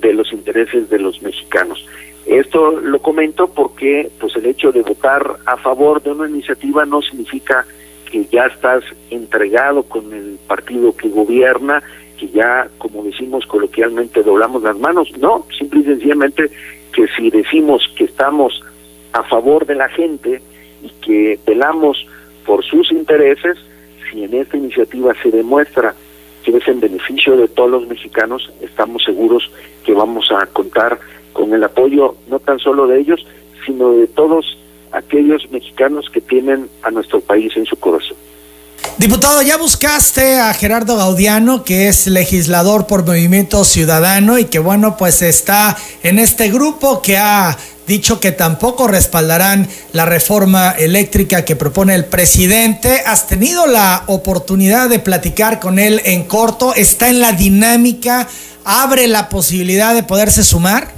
de 0.00 0.12
los 0.12 0.32
intereses 0.32 0.88
de 0.88 0.98
los 0.98 1.22
mexicanos. 1.22 1.84
Esto 2.26 2.72
lo 2.72 3.00
comento 3.00 3.48
porque 3.48 4.10
pues 4.20 4.36
el 4.36 4.46
hecho 4.46 4.70
de 4.70 4.82
votar 4.82 5.38
a 5.46 5.56
favor 5.56 6.02
de 6.02 6.10
una 6.10 6.28
iniciativa 6.28 6.84
no 6.84 7.00
significa 7.00 7.66
que 8.10 8.24
ya 8.26 8.46
estás 8.46 8.82
entregado 9.10 9.82
con 9.82 10.12
el 10.12 10.38
partido 10.46 10.96
que 10.96 11.08
gobierna, 11.08 11.82
que 12.18 12.28
ya, 12.28 12.68
como 12.78 13.04
decimos 13.04 13.46
coloquialmente, 13.46 14.22
doblamos 14.22 14.62
las 14.62 14.78
manos. 14.78 15.10
No, 15.18 15.46
simple 15.56 15.80
y 15.80 15.84
sencillamente 15.84 16.50
que 16.92 17.06
si 17.16 17.30
decimos 17.30 17.88
que 17.96 18.04
estamos 18.04 18.62
a 19.12 19.22
favor 19.24 19.66
de 19.66 19.74
la 19.74 19.88
gente 19.88 20.42
y 20.82 20.88
que 21.00 21.38
velamos 21.46 22.06
por 22.44 22.64
sus 22.64 22.90
intereses, 22.92 23.58
si 24.10 24.24
en 24.24 24.34
esta 24.34 24.56
iniciativa 24.56 25.14
se 25.22 25.30
demuestra 25.30 25.94
que 26.44 26.56
es 26.56 26.66
en 26.68 26.80
beneficio 26.80 27.36
de 27.36 27.48
todos 27.48 27.70
los 27.70 27.86
mexicanos, 27.86 28.50
estamos 28.60 29.04
seguros 29.04 29.50
que 29.84 29.92
vamos 29.92 30.30
a 30.32 30.46
contar 30.46 30.98
con 31.32 31.52
el 31.52 31.62
apoyo 31.62 32.14
no 32.28 32.38
tan 32.40 32.58
solo 32.58 32.86
de 32.86 33.00
ellos, 33.00 33.26
sino 33.66 33.92
de 33.92 34.06
todos 34.06 34.58
aquellos 34.92 35.50
mexicanos 35.50 36.06
que 36.12 36.20
tienen 36.20 36.68
a 36.82 36.90
nuestro 36.90 37.20
país 37.20 37.52
en 37.56 37.66
su 37.66 37.76
corazón. 37.76 38.16
Diputado, 38.98 39.42
ya 39.42 39.56
buscaste 39.56 40.40
a 40.40 40.52
Gerardo 40.54 40.96
Gaudiano, 40.96 41.62
que 41.62 41.88
es 41.88 42.08
legislador 42.08 42.86
por 42.86 43.06
Movimiento 43.06 43.64
Ciudadano 43.64 44.38
y 44.38 44.46
que 44.46 44.58
bueno, 44.58 44.96
pues 44.96 45.22
está 45.22 45.76
en 46.02 46.18
este 46.18 46.50
grupo 46.50 47.00
que 47.00 47.16
ha 47.16 47.56
dicho 47.86 48.18
que 48.18 48.32
tampoco 48.32 48.88
respaldarán 48.88 49.68
la 49.92 50.04
reforma 50.04 50.72
eléctrica 50.72 51.44
que 51.44 51.54
propone 51.54 51.94
el 51.94 52.06
presidente. 52.06 53.02
¿Has 53.06 53.28
tenido 53.28 53.66
la 53.66 54.02
oportunidad 54.06 54.88
de 54.88 54.98
platicar 54.98 55.60
con 55.60 55.78
él 55.78 56.02
en 56.04 56.24
corto? 56.24 56.74
¿Está 56.74 57.08
en 57.08 57.20
la 57.20 57.32
dinámica? 57.32 58.28
¿Abre 58.64 59.06
la 59.06 59.28
posibilidad 59.28 59.94
de 59.94 60.02
poderse 60.02 60.42
sumar? 60.42 60.97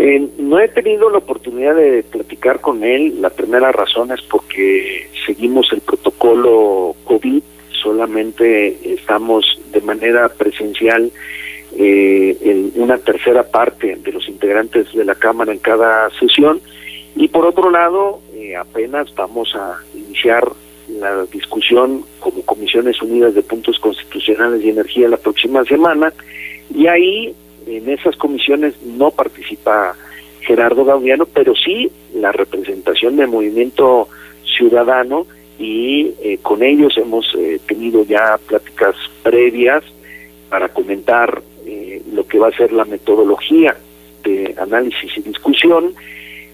Eh, 0.00 0.28
no 0.38 0.60
he 0.60 0.68
tenido 0.68 1.10
la 1.10 1.18
oportunidad 1.18 1.74
de 1.74 2.04
platicar 2.04 2.60
con 2.60 2.84
él. 2.84 3.20
La 3.20 3.30
primera 3.30 3.72
razón 3.72 4.12
es 4.12 4.22
porque 4.22 5.10
seguimos 5.26 5.72
el 5.72 5.80
protocolo 5.80 6.94
COVID, 7.04 7.42
solamente 7.82 8.78
estamos 8.94 9.60
de 9.72 9.80
manera 9.80 10.28
presencial 10.28 11.10
eh, 11.76 12.36
en 12.40 12.72
una 12.76 12.98
tercera 12.98 13.42
parte 13.42 13.96
de 13.96 14.12
los 14.12 14.28
integrantes 14.28 14.92
de 14.94 15.04
la 15.04 15.16
Cámara 15.16 15.50
en 15.52 15.58
cada 15.58 16.08
sesión. 16.20 16.60
Y 17.16 17.26
por 17.26 17.44
otro 17.44 17.68
lado, 17.68 18.20
eh, 18.34 18.54
apenas 18.54 19.12
vamos 19.16 19.52
a 19.56 19.80
iniciar 19.94 20.48
la 20.88 21.24
discusión 21.24 22.04
como 22.20 22.42
Comisiones 22.42 23.02
Unidas 23.02 23.34
de 23.34 23.42
Puntos 23.42 23.80
Constitucionales 23.80 24.62
y 24.62 24.70
Energía 24.70 25.08
la 25.08 25.16
próxima 25.16 25.64
semana. 25.64 26.12
Y 26.72 26.86
ahí, 26.86 27.34
en 27.76 27.88
esas 27.90 28.16
comisiones, 28.16 28.74
no 28.82 29.10
participa 29.10 29.94
Gerardo 30.40 30.84
Gaudiano, 30.84 31.26
pero 31.26 31.54
sí 31.54 31.90
la 32.14 32.32
representación 32.32 33.16
del 33.16 33.28
movimiento 33.28 34.08
ciudadano 34.56 35.26
y 35.58 36.14
eh, 36.22 36.38
con 36.40 36.62
ellos 36.62 36.96
hemos 36.96 37.36
tenido 37.66 38.04
ya 38.04 38.38
pláticas 38.46 38.94
previas 39.22 39.82
para 40.48 40.68
comentar 40.68 41.42
eh, 41.66 42.02
lo 42.12 42.26
que 42.26 42.38
va 42.38 42.48
a 42.48 42.56
ser 42.56 42.72
la 42.72 42.84
metodología 42.84 43.76
de 44.24 44.54
análisis 44.58 45.16
y 45.16 45.20
discusión. 45.20 45.94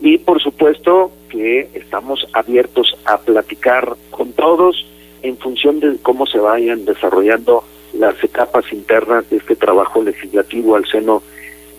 Y 0.01 0.19
por 0.19 0.43
supuesto 0.43 1.13
que 1.29 1.69
estamos 1.75 2.27
abiertos 2.33 2.97
a 3.05 3.19
platicar 3.19 3.97
con 4.11 4.33
todos 4.33 4.87
en 5.23 5.39
función 5.39 5.81
de 5.81 5.97
cómo 6.03 6.27
se 6.27 6.39
vayan 6.39 6.85
desarrollando 6.85 7.65
las 7.99 8.23
etapas 8.23 8.65
internas 8.73 9.29
de 9.31 9.37
este 9.37 9.57
trabajo 9.57 10.03
legislativo 10.03 10.77
al 10.77 10.87
seno 10.87 11.23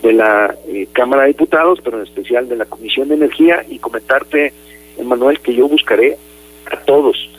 de 0.01 0.13
la 0.13 0.55
eh, 0.67 0.87
Cámara 0.91 1.23
de 1.23 1.29
Diputados, 1.29 1.79
pero 1.83 1.97
en 1.97 2.03
especial 2.03 2.47
de 2.47 2.55
la 2.55 2.65
Comisión 2.65 3.09
de 3.09 3.15
Energía 3.15 3.65
y 3.67 3.79
comentarte, 3.79 4.53
Emanuel, 4.97 5.39
que 5.39 5.53
yo 5.53 5.67
buscaré 5.67 6.17
a 6.71 6.77
todos. 6.81 7.29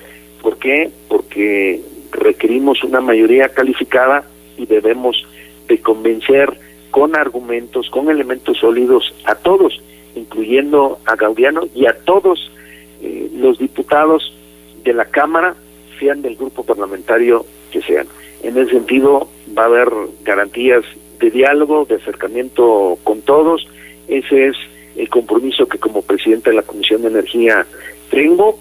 ¿Por 0.42 0.58
qué? 0.58 0.90
Porque 1.08 1.80
requerimos 2.12 2.82
una 2.84 3.00
mayoría 3.00 3.48
calificada 3.48 4.24
y 4.56 4.66
debemos 4.66 5.26
de 5.68 5.80
convencer 5.80 6.58
con 6.90 7.16
argumentos, 7.16 7.90
con 7.90 8.10
elementos 8.10 8.58
sólidos 8.58 9.14
a 9.24 9.34
todos, 9.34 9.80
incluyendo 10.14 10.98
a 11.04 11.14
Gaudiano 11.14 11.68
y 11.74 11.86
a 11.86 11.96
todos 12.04 12.50
eh, 13.02 13.30
los 13.34 13.58
diputados 13.58 14.32
de 14.82 14.94
la 14.94 15.04
Cámara, 15.04 15.54
sean 15.98 16.22
del 16.22 16.36
grupo 16.36 16.64
parlamentario 16.64 17.44
que 17.70 17.82
sean. 17.82 18.06
En 18.42 18.56
ese 18.56 18.72
sentido, 18.72 19.28
va 19.56 19.62
a 19.62 19.66
haber 19.66 19.88
garantías 20.22 20.84
de 21.18 21.30
diálogo, 21.30 21.84
de 21.84 21.96
acercamiento 21.96 22.98
con 23.02 23.22
todos. 23.22 23.66
Ese 24.08 24.48
es 24.48 24.56
el 24.96 25.08
compromiso 25.08 25.66
que 25.66 25.78
como 25.78 26.02
presidente 26.02 26.50
de 26.50 26.56
la 26.56 26.62
Comisión 26.62 27.02
de 27.02 27.08
Energía 27.08 27.66
tengo 28.10 28.58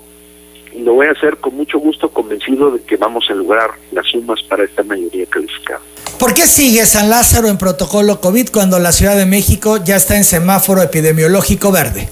y 0.75 0.81
lo 0.81 0.93
voy 0.93 1.07
a 1.07 1.11
hacer 1.11 1.37
con 1.37 1.55
mucho 1.55 1.79
gusto, 1.79 2.09
convencido 2.09 2.71
de 2.71 2.81
que 2.81 2.97
vamos 2.97 3.29
a 3.29 3.33
lograr 3.33 3.71
las 3.91 4.05
sumas 4.07 4.43
para 4.43 4.65
esta 4.65 4.83
mayoría 4.83 5.25
calificada. 5.27 5.79
¿Por 6.19 6.33
qué 6.33 6.43
sigue 6.43 6.85
San 6.85 7.09
Lázaro 7.09 7.47
en 7.47 7.57
protocolo 7.57 8.19
COVID 8.19 8.49
cuando 8.51 8.79
la 8.79 8.91
Ciudad 8.91 9.17
de 9.17 9.25
México 9.25 9.77
ya 9.83 9.95
está 9.95 10.17
en 10.17 10.23
semáforo 10.23 10.81
epidemiológico 10.81 11.71
verde? 11.71 12.09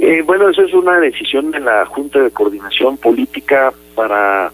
Eh, 0.00 0.22
bueno, 0.24 0.48
eso 0.48 0.62
es 0.62 0.72
una 0.72 0.98
decisión 0.98 1.50
de 1.50 1.60
la 1.60 1.84
Junta 1.86 2.20
de 2.20 2.30
Coordinación 2.30 2.96
Política 2.96 3.72
para 3.94 4.50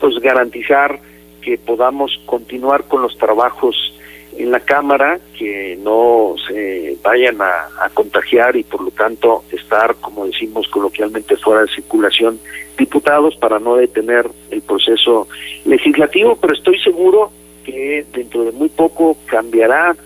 pues 0.00 0.18
garantizar 0.20 1.00
que 1.40 1.58
podamos 1.58 2.20
continuar 2.26 2.84
con 2.84 3.02
los 3.02 3.16
trabajos 3.18 3.92
en 4.36 4.50
la 4.50 4.60
Cámara, 4.60 5.18
que 5.38 5.78
no 5.82 6.34
se 6.46 6.96
vayan 7.02 7.40
a, 7.40 7.88
contagiar 7.94 8.56
y 8.56 8.64
por 8.64 8.82
lo 8.82 8.90
tanto 8.90 9.44
estar, 9.50 9.94
como 9.96 10.26
decimos 10.26 10.68
coloquialmente, 10.68 11.36
fuera 11.36 11.62
de 11.62 11.68
circulación 11.68 12.38
diputados 12.76 13.36
para 13.36 13.58
no 13.58 13.76
detener 13.76 14.28
el 14.50 14.60
proceso 14.60 15.28
legislativo, 15.64 16.36
pero 16.36 16.52
estoy 16.52 16.78
seguro 16.80 17.30
que 17.64 18.04
dentro 18.12 18.44
de 18.44 18.52
muy 18.52 18.68
poco 18.68 19.16
cambiará 19.26 19.96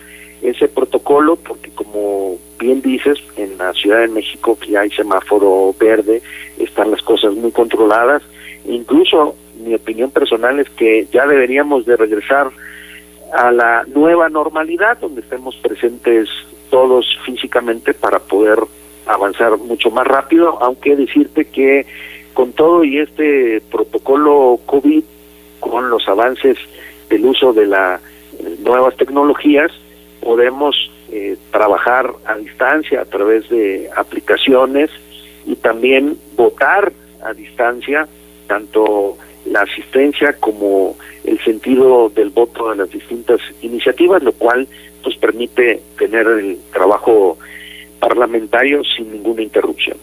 ese 0.42 0.68
protocolo 0.68 1.37
porque 1.37 1.70
como 1.70 2.38
bien 2.59 2.83
dices, 2.83 3.18
en 3.37 3.59
la 3.59 3.72
Ciudad 3.72 4.00
de 4.00 4.09
México 4.09 4.57
ya 4.68 4.81
hay 4.81 4.90
semáforo 4.90 5.74
verde, 5.81 6.22
están 6.59 6.90
las 6.90 7.03
cosas 7.03 7.35
muy 7.35 7.50
controladas, 7.50 8.22
incluso 8.66 9.35
mi 9.64 9.75
opinión 9.75 10.11
personal 10.11 10.59
es 10.59 10.68
que 10.70 11.07
ya 11.12 11.27
deberíamos 11.27 11.87
de 11.87 11.96
regresar 11.96 12.51
a 13.33 13.53
la 13.53 13.85
nueva 13.94 14.29
normalidad 14.29 14.99
donde 14.99 15.20
estemos 15.20 15.57
presentes 15.57 16.29
todos 16.70 17.07
físicamente 17.25 17.94
para 17.94 18.18
poder 18.18 18.59
avanzar 19.07 19.59
mucho 19.59 19.90
más 19.90 20.07
rápido, 20.07 20.59
aunque 20.62 20.96
decirte 20.96 21.44
que 21.46 21.87
con 22.35 22.53
todo 22.53 22.85
y 22.85 22.99
este 22.99 23.61
protocolo 23.70 24.59
COVID, 24.66 25.03
con 25.59 25.90
los 25.90 26.09
avances 26.09 26.57
del 27.09 27.27
uso 27.27 27.53
de 27.53 27.66
las 27.66 28.01
nuevas 28.61 28.96
tecnologías, 28.96 29.73
podemos 30.20 30.90
eh, 31.11 31.37
trabajar 31.51 32.12
a 32.25 32.37
distancia 32.37 33.01
a 33.01 33.05
través 33.05 33.49
de 33.49 33.90
aplicaciones 33.96 34.90
y 35.44 35.57
también 35.57 36.16
votar 36.37 36.92
a 37.23 37.33
distancia, 37.33 38.07
tanto 38.46 39.18
la 39.51 39.63
asistencia 39.63 40.33
como 40.35 40.97
el 41.25 41.43
sentido 41.45 42.09
del 42.09 42.31
voto 42.31 42.71
de 42.71 42.77
las 42.77 42.91
distintas 42.91 43.41
iniciativas, 43.63 44.23
lo 44.23 44.33
cual 44.33 44.67
pues 45.03 45.17
permite 45.17 45.83
tener 45.99 46.27
el 46.27 46.59
trabajo 46.73 47.37
parlamentario 47.99 48.83
sin 48.97 49.13
ninguna 49.13 49.43
interrupción. 49.43 49.99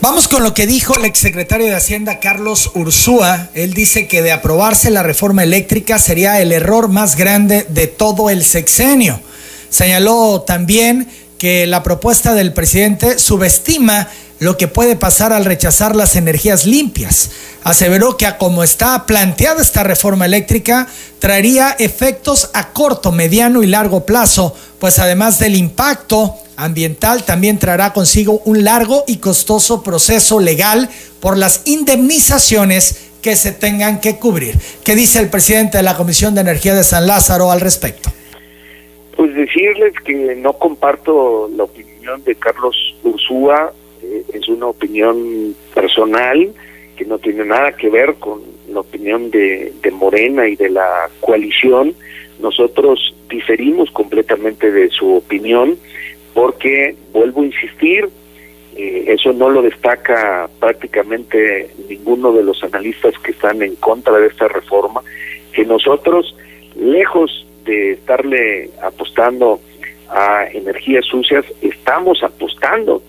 Vamos 0.00 0.28
con 0.28 0.42
lo 0.42 0.54
que 0.54 0.66
dijo 0.66 0.96
el 0.96 1.06
exsecretario 1.06 1.66
de 1.66 1.74
Hacienda 1.74 2.20
Carlos 2.20 2.70
Ursúa. 2.74 3.48
Él 3.54 3.72
dice 3.72 4.06
que 4.06 4.22
de 4.22 4.32
aprobarse 4.32 4.90
la 4.90 5.02
reforma 5.02 5.42
eléctrica 5.42 5.98
sería 5.98 6.40
el 6.40 6.52
error 6.52 6.88
más 6.88 7.16
grande 7.16 7.64
de 7.68 7.86
todo 7.86 8.28
el 8.28 8.44
sexenio. 8.44 9.18
Señaló 9.70 10.42
también 10.42 11.08
que 11.38 11.66
la 11.66 11.82
propuesta 11.82 12.34
del 12.34 12.52
presidente 12.52 13.18
subestima 13.18 14.08
lo 14.40 14.56
que 14.56 14.68
puede 14.68 14.96
pasar 14.96 15.32
al 15.32 15.44
rechazar 15.44 15.94
las 15.94 16.16
energías 16.16 16.66
limpias. 16.66 17.30
Aseveró 17.62 18.16
que 18.16 18.26
a 18.26 18.36
como 18.36 18.62
está 18.62 19.06
planteada 19.06 19.62
esta 19.62 19.82
reforma 19.82 20.26
eléctrica, 20.26 20.88
traería 21.18 21.74
efectos 21.78 22.50
a 22.52 22.72
corto, 22.72 23.12
mediano 23.12 23.62
y 23.62 23.66
largo 23.66 24.04
plazo, 24.04 24.54
pues 24.78 24.98
además 24.98 25.38
del 25.38 25.56
impacto 25.56 26.34
ambiental, 26.56 27.24
también 27.24 27.58
traerá 27.58 27.92
consigo 27.92 28.42
un 28.44 28.64
largo 28.64 29.04
y 29.06 29.16
costoso 29.16 29.82
proceso 29.82 30.40
legal 30.40 30.88
por 31.20 31.36
las 31.36 31.62
indemnizaciones 31.64 33.10
que 33.22 33.36
se 33.36 33.52
tengan 33.52 34.00
que 34.00 34.18
cubrir. 34.18 34.58
¿Qué 34.84 34.94
dice 34.94 35.18
el 35.18 35.30
presidente 35.30 35.78
de 35.78 35.82
la 35.82 35.96
Comisión 35.96 36.34
de 36.34 36.42
Energía 36.42 36.74
de 36.74 36.84
San 36.84 37.06
Lázaro 37.06 37.50
al 37.50 37.60
respecto? 37.60 38.10
Pues 39.16 39.34
decirles 39.34 39.94
que 40.04 40.36
no 40.36 40.52
comparto 40.54 41.48
la 41.56 41.64
opinión 41.64 42.22
de 42.24 42.34
Carlos 42.34 42.76
Ursúa 43.02 43.72
es 44.32 44.48
una 44.48 44.66
opinión 44.66 45.54
personal 45.74 46.52
que 46.96 47.04
no 47.04 47.18
tiene 47.18 47.44
nada 47.44 47.72
que 47.72 47.88
ver 47.88 48.14
con 48.14 48.40
la 48.68 48.80
opinión 48.80 49.30
de, 49.30 49.72
Morena 49.92 50.48
y 50.48 50.56
de 50.56 50.70
la 50.70 51.08
coalición. 51.20 51.94
Nosotros 52.38 53.14
diferimos 53.28 53.90
completamente 53.90 54.70
de 54.70 54.90
su 54.90 55.14
opinión 55.14 55.78
porque, 56.34 56.96
vuelvo 57.12 57.42
a 57.42 57.46
insistir, 57.46 58.08
eh, 58.76 59.04
eso 59.08 59.32
no 59.32 59.48
lo 59.50 59.62
destaca 59.62 60.48
prácticamente 60.58 61.70
ninguno 61.88 62.32
de 62.32 62.42
los 62.42 62.62
analistas 62.64 63.14
que 63.22 63.30
están 63.30 63.62
en 63.62 63.76
contra 63.76 64.18
de 64.18 64.26
esta 64.26 64.48
reforma, 64.48 65.00
que 65.52 65.64
nosotros, 65.64 66.34
lejos 66.74 67.46
de 67.64 67.92
estarle 67.92 68.70
apostando 68.82 69.60
a 70.10 70.46
energías 70.52 71.04
sucias, 71.06 71.44
estamos 71.62 72.22
apostando 72.22 73.00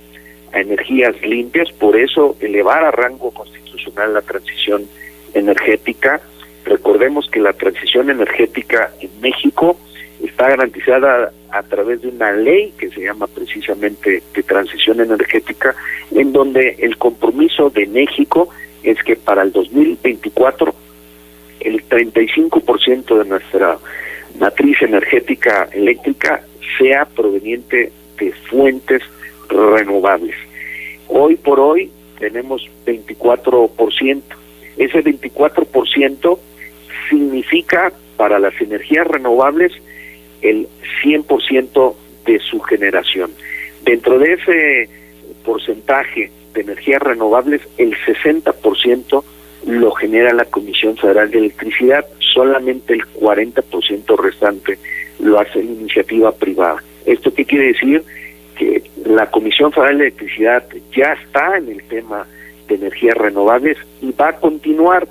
energías 0.60 1.20
limpias, 1.22 1.72
por 1.74 1.98
eso 1.98 2.36
elevar 2.40 2.84
a 2.84 2.92
rango 2.92 3.32
constitucional 3.32 4.14
la 4.14 4.22
transición 4.22 4.88
energética. 5.34 6.22
Recordemos 6.66 7.30
que 7.30 7.40
la 7.40 7.54
transición 7.54 8.10
energética 8.10 8.92
en 9.02 9.10
México 9.22 9.78
está 10.24 10.50
garantizada 10.50 11.32
a 11.52 11.64
través 11.64 12.02
de 12.02 12.10
una 12.10 12.32
ley 12.32 12.74
que 12.78 12.90
se 12.90 13.02
llama 13.02 13.28
precisamente 13.28 14.24
de 14.34 14.44
transición 14.44 15.00
energética, 15.00 15.76
en 16.12 16.34
donde 16.34 16.76
el 16.80 16.98
compromiso 16.98 17.70
de 17.70 17.86
México 17.88 18.50
es 18.84 19.02
que 19.04 19.16
para 19.16 19.44
el 19.44 19.52
2024 19.52 20.74
el 21.62 21.88
35% 21.88 23.24
de 23.24 23.30
nuestra 23.30 23.78
matriz 24.40 24.82
energética 24.82 25.68
eléctrica 25.72 26.44
sea 26.78 27.06
proveniente 27.06 27.92
de 28.20 28.32
fuentes 28.50 29.02
renovables. 29.50 30.36
Hoy 31.18 31.38
por 31.38 31.62
hoy 31.62 31.90
tenemos 32.20 32.70
24%. 32.86 34.22
Ese 34.76 35.02
24% 35.02 36.40
significa 37.10 37.94
para 38.18 38.38
las 38.38 38.60
energías 38.60 39.08
renovables 39.08 39.72
el 40.42 40.68
100% 41.02 41.96
de 42.26 42.40
su 42.40 42.60
generación. 42.60 43.32
Dentro 43.86 44.20
de 44.20 44.34
ese 44.34 44.90
porcentaje 45.46 46.32
de 46.54 46.62
energías 46.62 47.02
renovables, 47.02 47.62
el 47.78 47.96
60% 47.96 49.24
lo 49.68 49.92
genera 49.92 50.34
la 50.34 50.44
Comisión 50.44 50.98
Federal 50.98 51.32
de 51.32 51.38
Electricidad, 51.38 52.06
solamente 52.20 52.92
el 52.92 53.06
40% 53.06 54.18
restante 54.18 54.78
lo 55.20 55.40
hace 55.40 55.64
la 55.64 55.72
iniciativa 55.72 56.34
privada. 56.34 56.84
¿Esto 57.06 57.34
qué 57.34 57.46
quiere 57.46 57.68
decir? 57.68 58.04
Que 58.56 58.84
la 59.06 59.30
Comisión 59.30 59.72
Federal 59.72 59.98
de 59.98 60.08
Electricidad 60.08 60.64
ya 60.96 61.14
está 61.14 61.58
en 61.58 61.70
el 61.70 61.84
tema 61.84 62.26
de 62.68 62.76
energías 62.76 63.16
renovables 63.16 63.78
y 64.02 64.12
va 64.12 64.30
a 64.30 64.40
continuar. 64.40 65.08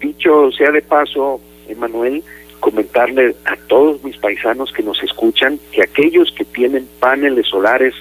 Dicho 0.00 0.50
sea 0.52 0.70
de 0.70 0.82
paso, 0.82 1.40
Emanuel, 1.68 2.22
comentarle 2.60 3.34
a 3.44 3.56
todos 3.68 4.02
mis 4.04 4.16
paisanos 4.16 4.72
que 4.72 4.82
nos 4.82 5.02
escuchan 5.02 5.58
que 5.72 5.82
aquellos 5.82 6.32
que 6.32 6.44
tienen 6.44 6.88
paneles 7.00 7.46
solares 7.48 7.94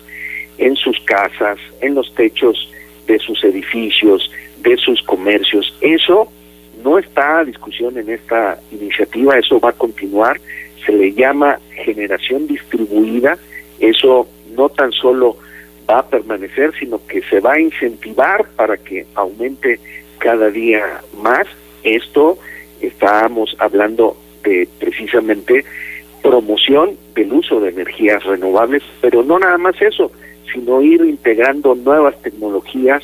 en 0.58 0.76
sus 0.76 1.00
casas, 1.02 1.58
en 1.82 1.96
los 1.96 2.14
techos 2.16 2.72
de 3.08 3.20
sus 3.20 3.44
edificios, 3.44 4.32
de 4.60 4.78
sus 4.78 5.02
comercios, 5.04 5.76
eso 5.82 6.30
no 6.84 6.98
está 6.98 7.40
a 7.40 7.46
discusión 7.46 7.98
en 7.98 8.10
esta 8.10 8.60
iniciativa, 8.72 9.38
eso 9.38 9.60
va 9.60 9.70
a 9.70 9.74
continuar, 9.74 10.40
se 10.86 10.92
le 10.92 11.14
llama 11.14 11.60
generación 11.84 12.48
distribuida, 12.48 13.38
eso 13.80 14.28
no 14.56 14.70
tan 14.70 14.92
solo 14.92 15.38
va 15.90 16.00
a 16.00 16.08
permanecer, 16.08 16.74
sino 16.80 17.06
que 17.08 17.22
se 17.24 17.40
va 17.40 17.54
a 17.54 17.60
incentivar 17.60 18.48
para 18.56 18.78
que 18.78 19.06
aumente 19.16 19.80
cada 20.18 20.50
día 20.50 21.02
más. 21.22 21.48
Esto 21.84 22.38
estábamos 22.82 23.56
hablando 23.60 24.16
de 24.44 24.68
precisamente 24.80 25.66
promoción 26.22 26.98
del 27.16 27.34
uso 27.34 27.60
de 27.60 27.70
energías 27.70 28.24
renovables, 28.24 28.84
pero 29.02 29.24
no 29.24 29.40
nada 29.40 29.58
más 29.58 29.82
eso, 29.82 30.12
sino 30.54 30.82
ir 30.82 31.02
integrando 31.02 31.76
nuevas 31.76 32.20
tecnologías. 32.22 33.04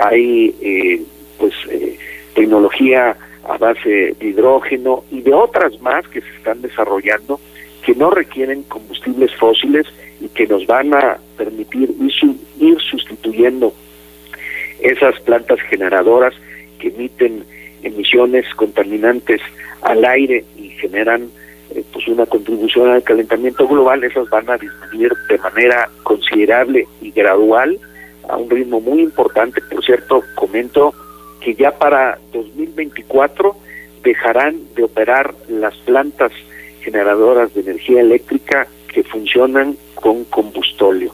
Hay 0.00 0.54
eh, 0.60 1.02
pues 1.38 1.52
eh, 1.70 1.98
tecnología 2.34 3.16
a 3.46 3.58
base 3.58 4.16
de 4.18 4.26
hidrógeno 4.26 5.04
y 5.10 5.20
de 5.20 5.34
otras 5.34 5.78
más 5.80 6.08
que 6.08 6.20
se 6.22 6.28
están 6.36 6.62
desarrollando 6.62 7.38
que 7.84 7.94
no 7.94 8.10
requieren 8.10 8.62
combustibles 8.62 9.34
fósiles 9.36 9.86
y 10.24 10.28
que 10.28 10.46
nos 10.46 10.66
van 10.66 10.94
a 10.94 11.18
permitir 11.36 11.94
ir, 12.58 12.80
sustituyendo 12.80 13.74
esas 14.80 15.20
plantas 15.20 15.60
generadoras 15.68 16.34
que 16.78 16.88
emiten 16.88 17.44
emisiones 17.82 18.46
contaminantes 18.54 19.40
al 19.82 20.04
aire 20.04 20.44
y 20.56 20.70
generan 20.70 21.28
eh, 21.74 21.84
pues 21.92 22.08
una 22.08 22.24
contribución 22.24 22.90
al 22.90 23.02
calentamiento 23.02 23.68
global, 23.68 24.02
esas 24.02 24.28
van 24.30 24.48
a 24.48 24.56
disminuir 24.56 25.12
de 25.28 25.38
manera 25.38 25.90
considerable 26.02 26.86
y 27.02 27.10
gradual 27.10 27.78
a 28.28 28.38
un 28.38 28.48
ritmo 28.48 28.80
muy 28.80 29.02
importante. 29.02 29.60
Por 29.70 29.84
cierto, 29.84 30.22
comento 30.34 30.94
que 31.40 31.54
ya 31.54 31.72
para 31.72 32.18
2024 32.32 33.54
dejarán 34.02 34.56
de 34.74 34.84
operar 34.84 35.34
las 35.48 35.76
plantas 35.78 36.32
generadoras 36.80 37.52
de 37.54 37.60
energía 37.60 38.00
eléctrica 38.00 38.66
que 38.94 39.02
funcionan 39.02 39.76
con 39.94 40.24
combustóleo. 40.24 41.12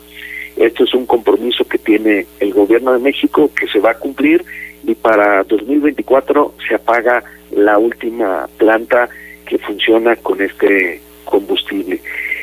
Esto 0.57 0.85
es 0.85 0.93
un 0.93 1.07
compromiso 1.07 1.65
que 1.65 1.79
tiene 1.79 2.27
el 2.39 2.53
gobierno 2.53 2.93
de 2.93 2.99
México 2.99 3.51
que 3.59 3.67
se 3.69 3.79
va 3.81 3.93
a 3.93 3.99
cumplir 3.99 4.45
y 4.87 4.95
para 4.95 5.43
2024 5.45 6.55
se 6.69 6.75
apaga 6.75 7.25
la 7.53 7.79
última 7.79 8.47
planta 8.59 9.09
que 9.47 9.57
funciona 9.59 10.17
con 10.17 10.43
este 10.43 11.01
combustible. 11.25 12.01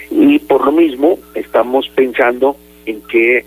Y 0.10 0.40
por 0.40 0.66
lo 0.66 0.72
mismo 0.72 1.20
estamos 1.36 1.88
pensando 1.90 2.58
en 2.86 3.02
que 3.02 3.38
eh, 3.38 3.46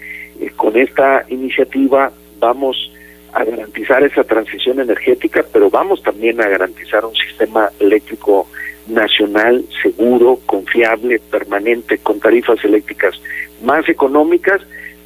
con 0.56 0.76
esta 0.76 1.24
iniciativa 1.28 2.12
vamos 2.38 2.92
a 3.32 3.44
garantizar 3.44 4.02
esa 4.04 4.24
transición 4.24 4.80
energética, 4.80 5.44
pero 5.52 5.70
vamos 5.70 6.02
también 6.02 6.40
a 6.40 6.48
garantizar 6.48 7.04
un 7.04 7.14
sistema 7.14 7.70
eléctrico 7.80 8.46
nacional 8.86 9.64
seguro, 9.82 10.40
confiable, 10.46 11.20
permanente, 11.30 11.98
con 11.98 12.20
tarifas 12.20 12.64
eléctricas 12.64 13.14
más 13.62 13.88
económicas, 13.88 14.60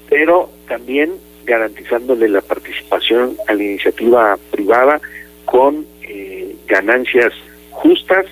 pero 0.09 0.51
también 0.69 1.13
garantizándole 1.45 2.29
la 2.29 2.41
participación 2.41 3.37
a 3.49 3.55
la 3.55 3.63
iniciativa 3.63 4.39
privada 4.51 5.01
con 5.45 5.87
eh, 6.03 6.57
ganancias 6.67 7.33
justas, 7.71 8.27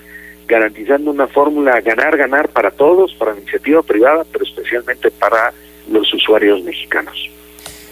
garantizando 0.47 1.11
una 1.11 1.27
fórmula 1.27 1.81
ganar-ganar 1.81 2.49
para 2.49 2.71
todos, 2.71 3.15
para 3.15 3.33
la 3.33 3.41
iniciativa 3.41 3.83
privada, 3.83 4.25
pero 4.31 4.45
especialmente 4.45 5.11
para 5.11 5.53
los 5.91 6.13
usuarios 6.15 6.63
mexicanos. 6.63 7.31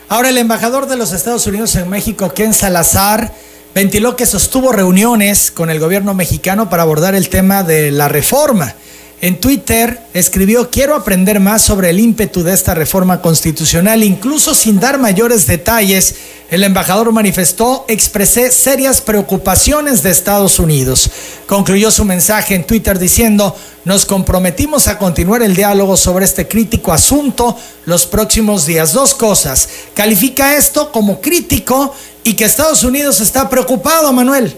Ahora, 0.08 0.30
el 0.30 0.38
embajador 0.38 0.86
de 0.86 0.96
los 0.96 1.12
Estados 1.12 1.46
Unidos 1.46 1.76
en 1.76 1.88
México, 1.88 2.32
Ken 2.34 2.52
Salazar, 2.52 3.30
ventiló 3.74 4.16
que 4.16 4.26
sostuvo 4.26 4.72
reuniones 4.72 5.50
con 5.50 5.70
el 5.70 5.78
gobierno 5.78 6.14
mexicano 6.14 6.68
para 6.68 6.82
abordar 6.82 7.14
el 7.14 7.28
tema 7.28 7.62
de 7.62 7.90
la 7.90 8.08
reforma. 8.08 8.74
En 9.22 9.38
Twitter 9.38 9.98
escribió, 10.14 10.70
quiero 10.70 10.94
aprender 10.94 11.40
más 11.40 11.60
sobre 11.60 11.90
el 11.90 12.00
ímpetu 12.00 12.42
de 12.42 12.54
esta 12.54 12.74
reforma 12.74 13.20
constitucional, 13.20 14.02
incluso 14.02 14.54
sin 14.54 14.80
dar 14.80 14.98
mayores 14.98 15.46
detalles. 15.46 16.16
El 16.50 16.64
embajador 16.64 17.12
manifestó, 17.12 17.84
expresé 17.86 18.50
serias 18.50 19.02
preocupaciones 19.02 20.02
de 20.02 20.10
Estados 20.10 20.58
Unidos. 20.58 21.10
Concluyó 21.46 21.90
su 21.90 22.06
mensaje 22.06 22.54
en 22.54 22.64
Twitter 22.64 22.98
diciendo, 22.98 23.54
nos 23.84 24.06
comprometimos 24.06 24.88
a 24.88 24.96
continuar 24.96 25.42
el 25.42 25.54
diálogo 25.54 25.98
sobre 25.98 26.24
este 26.24 26.48
crítico 26.48 26.90
asunto 26.90 27.58
los 27.84 28.06
próximos 28.06 28.64
días. 28.64 28.94
Dos 28.94 29.14
cosas, 29.14 29.68
califica 29.92 30.56
esto 30.56 30.90
como 30.90 31.20
crítico 31.20 31.94
y 32.24 32.32
que 32.32 32.44
Estados 32.46 32.84
Unidos 32.84 33.20
está 33.20 33.50
preocupado, 33.50 34.10
Manuel. 34.14 34.50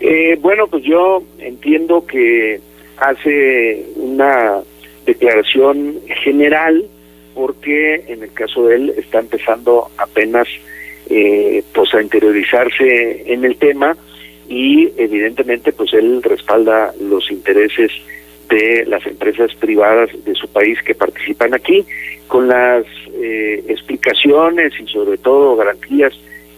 Eh, 0.00 0.38
bueno, 0.40 0.68
pues 0.68 0.82
yo 0.84 1.22
entiendo 1.38 2.06
que 2.06 2.62
hace 2.96 3.86
una 3.96 4.60
declaración 5.06 6.00
general 6.22 6.84
porque 7.34 8.04
en 8.06 8.22
el 8.22 8.32
caso 8.32 8.66
de 8.66 8.76
él 8.76 8.94
está 8.96 9.18
empezando 9.18 9.88
apenas 9.98 10.48
eh, 11.10 11.62
pues 11.74 11.92
a 11.94 12.00
interiorizarse 12.00 13.32
en 13.32 13.44
el 13.44 13.56
tema 13.56 13.96
y 14.48 14.90
evidentemente 14.96 15.72
pues 15.72 15.92
él 15.94 16.22
respalda 16.22 16.92
los 17.00 17.30
intereses 17.30 17.90
de 18.48 18.84
las 18.86 19.04
empresas 19.06 19.54
privadas 19.54 20.10
de 20.24 20.34
su 20.34 20.48
país 20.48 20.78
que 20.82 20.94
participan 20.94 21.54
aquí 21.54 21.84
con 22.28 22.48
las 22.48 22.84
eh, 23.14 23.64
explicaciones 23.68 24.72
y 24.80 24.86
sobre 24.86 25.18
todo 25.18 25.56
garantías 25.56 26.12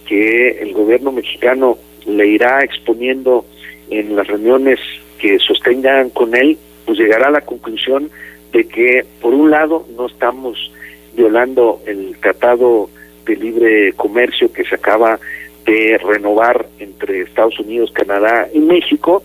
que 0.07 0.61
el 0.61 0.73
gobierno 0.73 1.11
mexicano 1.11 1.77
le 2.05 2.27
irá 2.27 2.63
exponiendo 2.63 3.45
en 3.89 4.15
las 4.15 4.27
reuniones 4.27 4.79
que 5.17 5.39
sostengan 5.39 6.09
con 6.09 6.35
él, 6.35 6.57
pues 6.85 6.97
llegará 6.97 7.27
a 7.27 7.31
la 7.31 7.41
conclusión 7.41 8.09
de 8.51 8.67
que, 8.67 9.05
por 9.21 9.33
un 9.33 9.51
lado, 9.51 9.85
no 9.95 10.07
estamos 10.07 10.71
violando 11.15 11.81
el 11.85 12.17
Tratado 12.19 12.89
de 13.25 13.35
Libre 13.35 13.93
Comercio 13.93 14.51
que 14.51 14.63
se 14.63 14.75
acaba 14.75 15.19
de 15.65 15.97
renovar 15.97 16.65
entre 16.79 17.21
Estados 17.21 17.59
Unidos, 17.59 17.91
Canadá 17.91 18.47
y 18.53 18.59
México, 18.59 19.21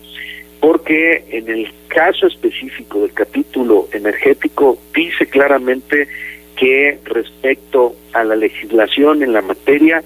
porque 0.59 1.23
en 1.29 1.47
el 1.47 1.71
caso 1.87 2.27
específico 2.27 3.01
del 3.01 3.13
capítulo 3.13 3.87
energético 3.93 4.77
dice 4.93 5.25
claramente 5.27 6.07
que 6.57 6.99
respecto 7.05 7.95
a 8.13 8.23
la 8.23 8.35
legislación 8.35 9.23
en 9.23 9.33
la 9.33 9.41
materia, 9.41 10.03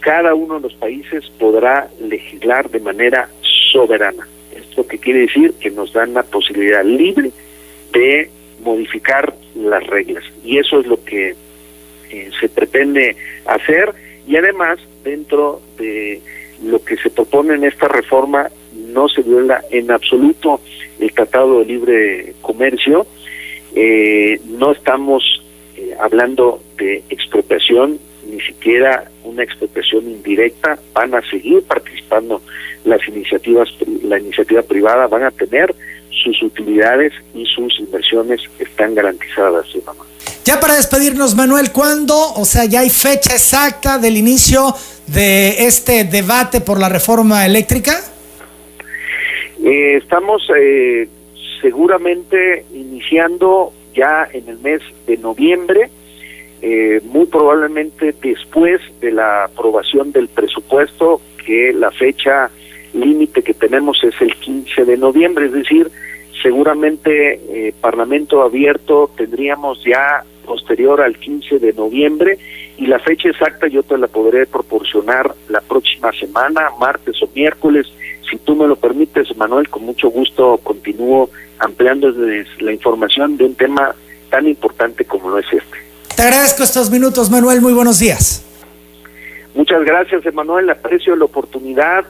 cada 0.00 0.34
uno 0.34 0.56
de 0.56 0.62
los 0.62 0.74
países 0.74 1.30
podrá 1.38 1.88
legislar 2.00 2.70
de 2.70 2.80
manera 2.80 3.28
soberana 3.72 4.26
lo 4.76 4.86
que 4.86 4.98
quiere 4.98 5.20
decir 5.20 5.54
que 5.60 5.70
nos 5.70 5.92
dan 5.92 6.14
la 6.14 6.22
posibilidad 6.22 6.84
libre 6.84 7.30
de 7.92 8.30
modificar 8.62 9.34
las 9.54 9.86
reglas. 9.86 10.24
Y 10.44 10.58
eso 10.58 10.80
es 10.80 10.86
lo 10.86 11.02
que 11.04 11.34
eh, 12.10 12.30
se 12.40 12.48
pretende 12.48 13.16
hacer 13.46 13.94
y 14.26 14.36
además 14.36 14.78
dentro 15.02 15.60
de 15.78 16.20
lo 16.62 16.82
que 16.82 16.96
se 16.96 17.10
propone 17.10 17.54
en 17.54 17.64
esta 17.64 17.88
reforma 17.88 18.50
no 18.74 19.08
se 19.08 19.22
viola 19.22 19.62
en 19.70 19.90
absoluto 19.90 20.60
el 20.98 21.12
Tratado 21.12 21.58
de 21.58 21.64
Libre 21.66 22.34
Comercio, 22.40 23.06
eh, 23.74 24.40
no 24.46 24.72
estamos 24.72 25.42
eh, 25.76 25.94
hablando 26.00 26.62
de 26.78 27.02
expropiación, 27.10 27.98
ni 28.34 28.40
siquiera 28.40 29.04
una 29.22 29.42
expropiación 29.44 30.04
indirecta, 30.10 30.78
van 30.92 31.14
a 31.14 31.22
seguir 31.30 31.62
participando 31.62 32.42
las 32.84 33.06
iniciativas, 33.08 33.68
la 34.02 34.18
iniciativa 34.18 34.62
privada 34.62 35.06
van 35.06 35.22
a 35.22 35.30
tener 35.30 35.74
sus 36.10 36.42
utilidades 36.42 37.12
y 37.34 37.44
sus 37.46 37.78
inversiones 37.78 38.40
están 38.58 38.94
garantizadas. 38.94 39.66
Ya 40.44 40.60
para 40.60 40.74
despedirnos, 40.74 41.34
Manuel, 41.34 41.70
¿cuándo? 41.72 42.14
O 42.34 42.44
sea, 42.44 42.64
ya 42.64 42.80
hay 42.80 42.90
fecha 42.90 43.32
exacta 43.32 43.98
del 43.98 44.16
inicio 44.16 44.74
de 45.06 45.66
este 45.66 46.04
debate 46.04 46.60
por 46.60 46.78
la 46.78 46.88
reforma 46.88 47.46
eléctrica. 47.46 48.00
Eh, 49.62 49.96
estamos 49.96 50.42
eh, 50.56 51.08
seguramente 51.62 52.66
iniciando 52.74 53.72
ya 53.94 54.28
en 54.32 54.48
el 54.48 54.58
mes 54.58 54.82
de 55.06 55.16
noviembre, 55.16 55.90
eh, 56.66 57.02
muy 57.04 57.26
probablemente 57.26 58.14
después 58.22 58.80
de 58.98 59.12
la 59.12 59.44
aprobación 59.44 60.12
del 60.12 60.28
presupuesto, 60.28 61.20
que 61.44 61.74
la 61.74 61.90
fecha 61.90 62.50
límite 62.94 63.42
que 63.42 63.52
tenemos 63.52 64.02
es 64.02 64.18
el 64.22 64.34
15 64.34 64.86
de 64.86 64.96
noviembre, 64.96 65.44
es 65.44 65.52
decir, 65.52 65.90
seguramente 66.42 67.34
eh, 67.34 67.74
Parlamento 67.78 68.40
abierto 68.40 69.10
tendríamos 69.14 69.84
ya 69.84 70.24
posterior 70.46 71.02
al 71.02 71.18
15 71.18 71.58
de 71.58 71.74
noviembre 71.74 72.38
y 72.78 72.86
la 72.86 72.98
fecha 72.98 73.28
exacta 73.28 73.66
yo 73.68 73.82
te 73.82 73.98
la 73.98 74.08
podré 74.08 74.46
proporcionar 74.46 75.34
la 75.50 75.60
próxima 75.60 76.12
semana, 76.12 76.70
martes 76.80 77.22
o 77.22 77.28
miércoles. 77.34 77.88
Si 78.30 78.38
tú 78.38 78.56
me 78.56 78.66
lo 78.66 78.76
permites, 78.76 79.36
Manuel, 79.36 79.68
con 79.68 79.84
mucho 79.84 80.08
gusto 80.08 80.58
continúo 80.62 81.28
ampliando 81.58 82.10
la 82.60 82.72
información 82.72 83.36
de 83.36 83.44
un 83.44 83.54
tema 83.54 83.94
tan 84.30 84.48
importante 84.48 85.04
como 85.04 85.28
lo 85.28 85.38
es 85.38 85.52
este. 85.52 85.93
Te 86.16 86.22
agradezco 86.22 86.62
estos 86.62 86.90
minutos, 86.90 87.30
Manuel. 87.30 87.60
Muy 87.60 87.72
buenos 87.72 87.98
días. 87.98 88.42
Muchas 89.54 89.84
gracias, 89.84 90.24
Emanuel. 90.26 90.70
Aprecio 90.70 91.14
la 91.16 91.24
oportunidad 91.24 92.04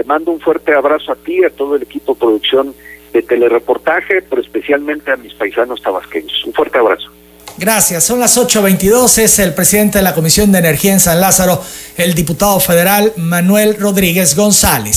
te 0.00 0.04
mando 0.04 0.30
un 0.30 0.40
fuerte 0.40 0.74
abrazo 0.74 1.12
a 1.12 1.14
ti, 1.14 1.44
a 1.44 1.50
todo 1.50 1.76
el 1.76 1.82
equipo 1.82 2.14
de 2.14 2.20
producción 2.20 2.74
de 3.12 3.20
telereportaje, 3.20 4.22
pero 4.22 4.40
especialmente 4.40 5.10
a 5.10 5.16
mis 5.16 5.34
paisanos 5.34 5.82
tabasqueños. 5.82 6.42
Un 6.46 6.54
fuerte 6.54 6.78
abrazo. 6.78 7.10
Gracias. 7.58 8.04
Son 8.04 8.18
las 8.18 8.38
8.22. 8.38 9.18
Es 9.18 9.38
el 9.40 9.52
presidente 9.52 9.98
de 9.98 10.04
la 10.04 10.14
Comisión 10.14 10.50
de 10.52 10.58
Energía 10.58 10.94
en 10.94 11.00
San 11.00 11.20
Lázaro, 11.20 11.62
el 11.98 12.14
diputado 12.14 12.58
federal 12.60 13.12
Manuel 13.16 13.76
Rodríguez 13.78 14.34
González. 14.34 14.96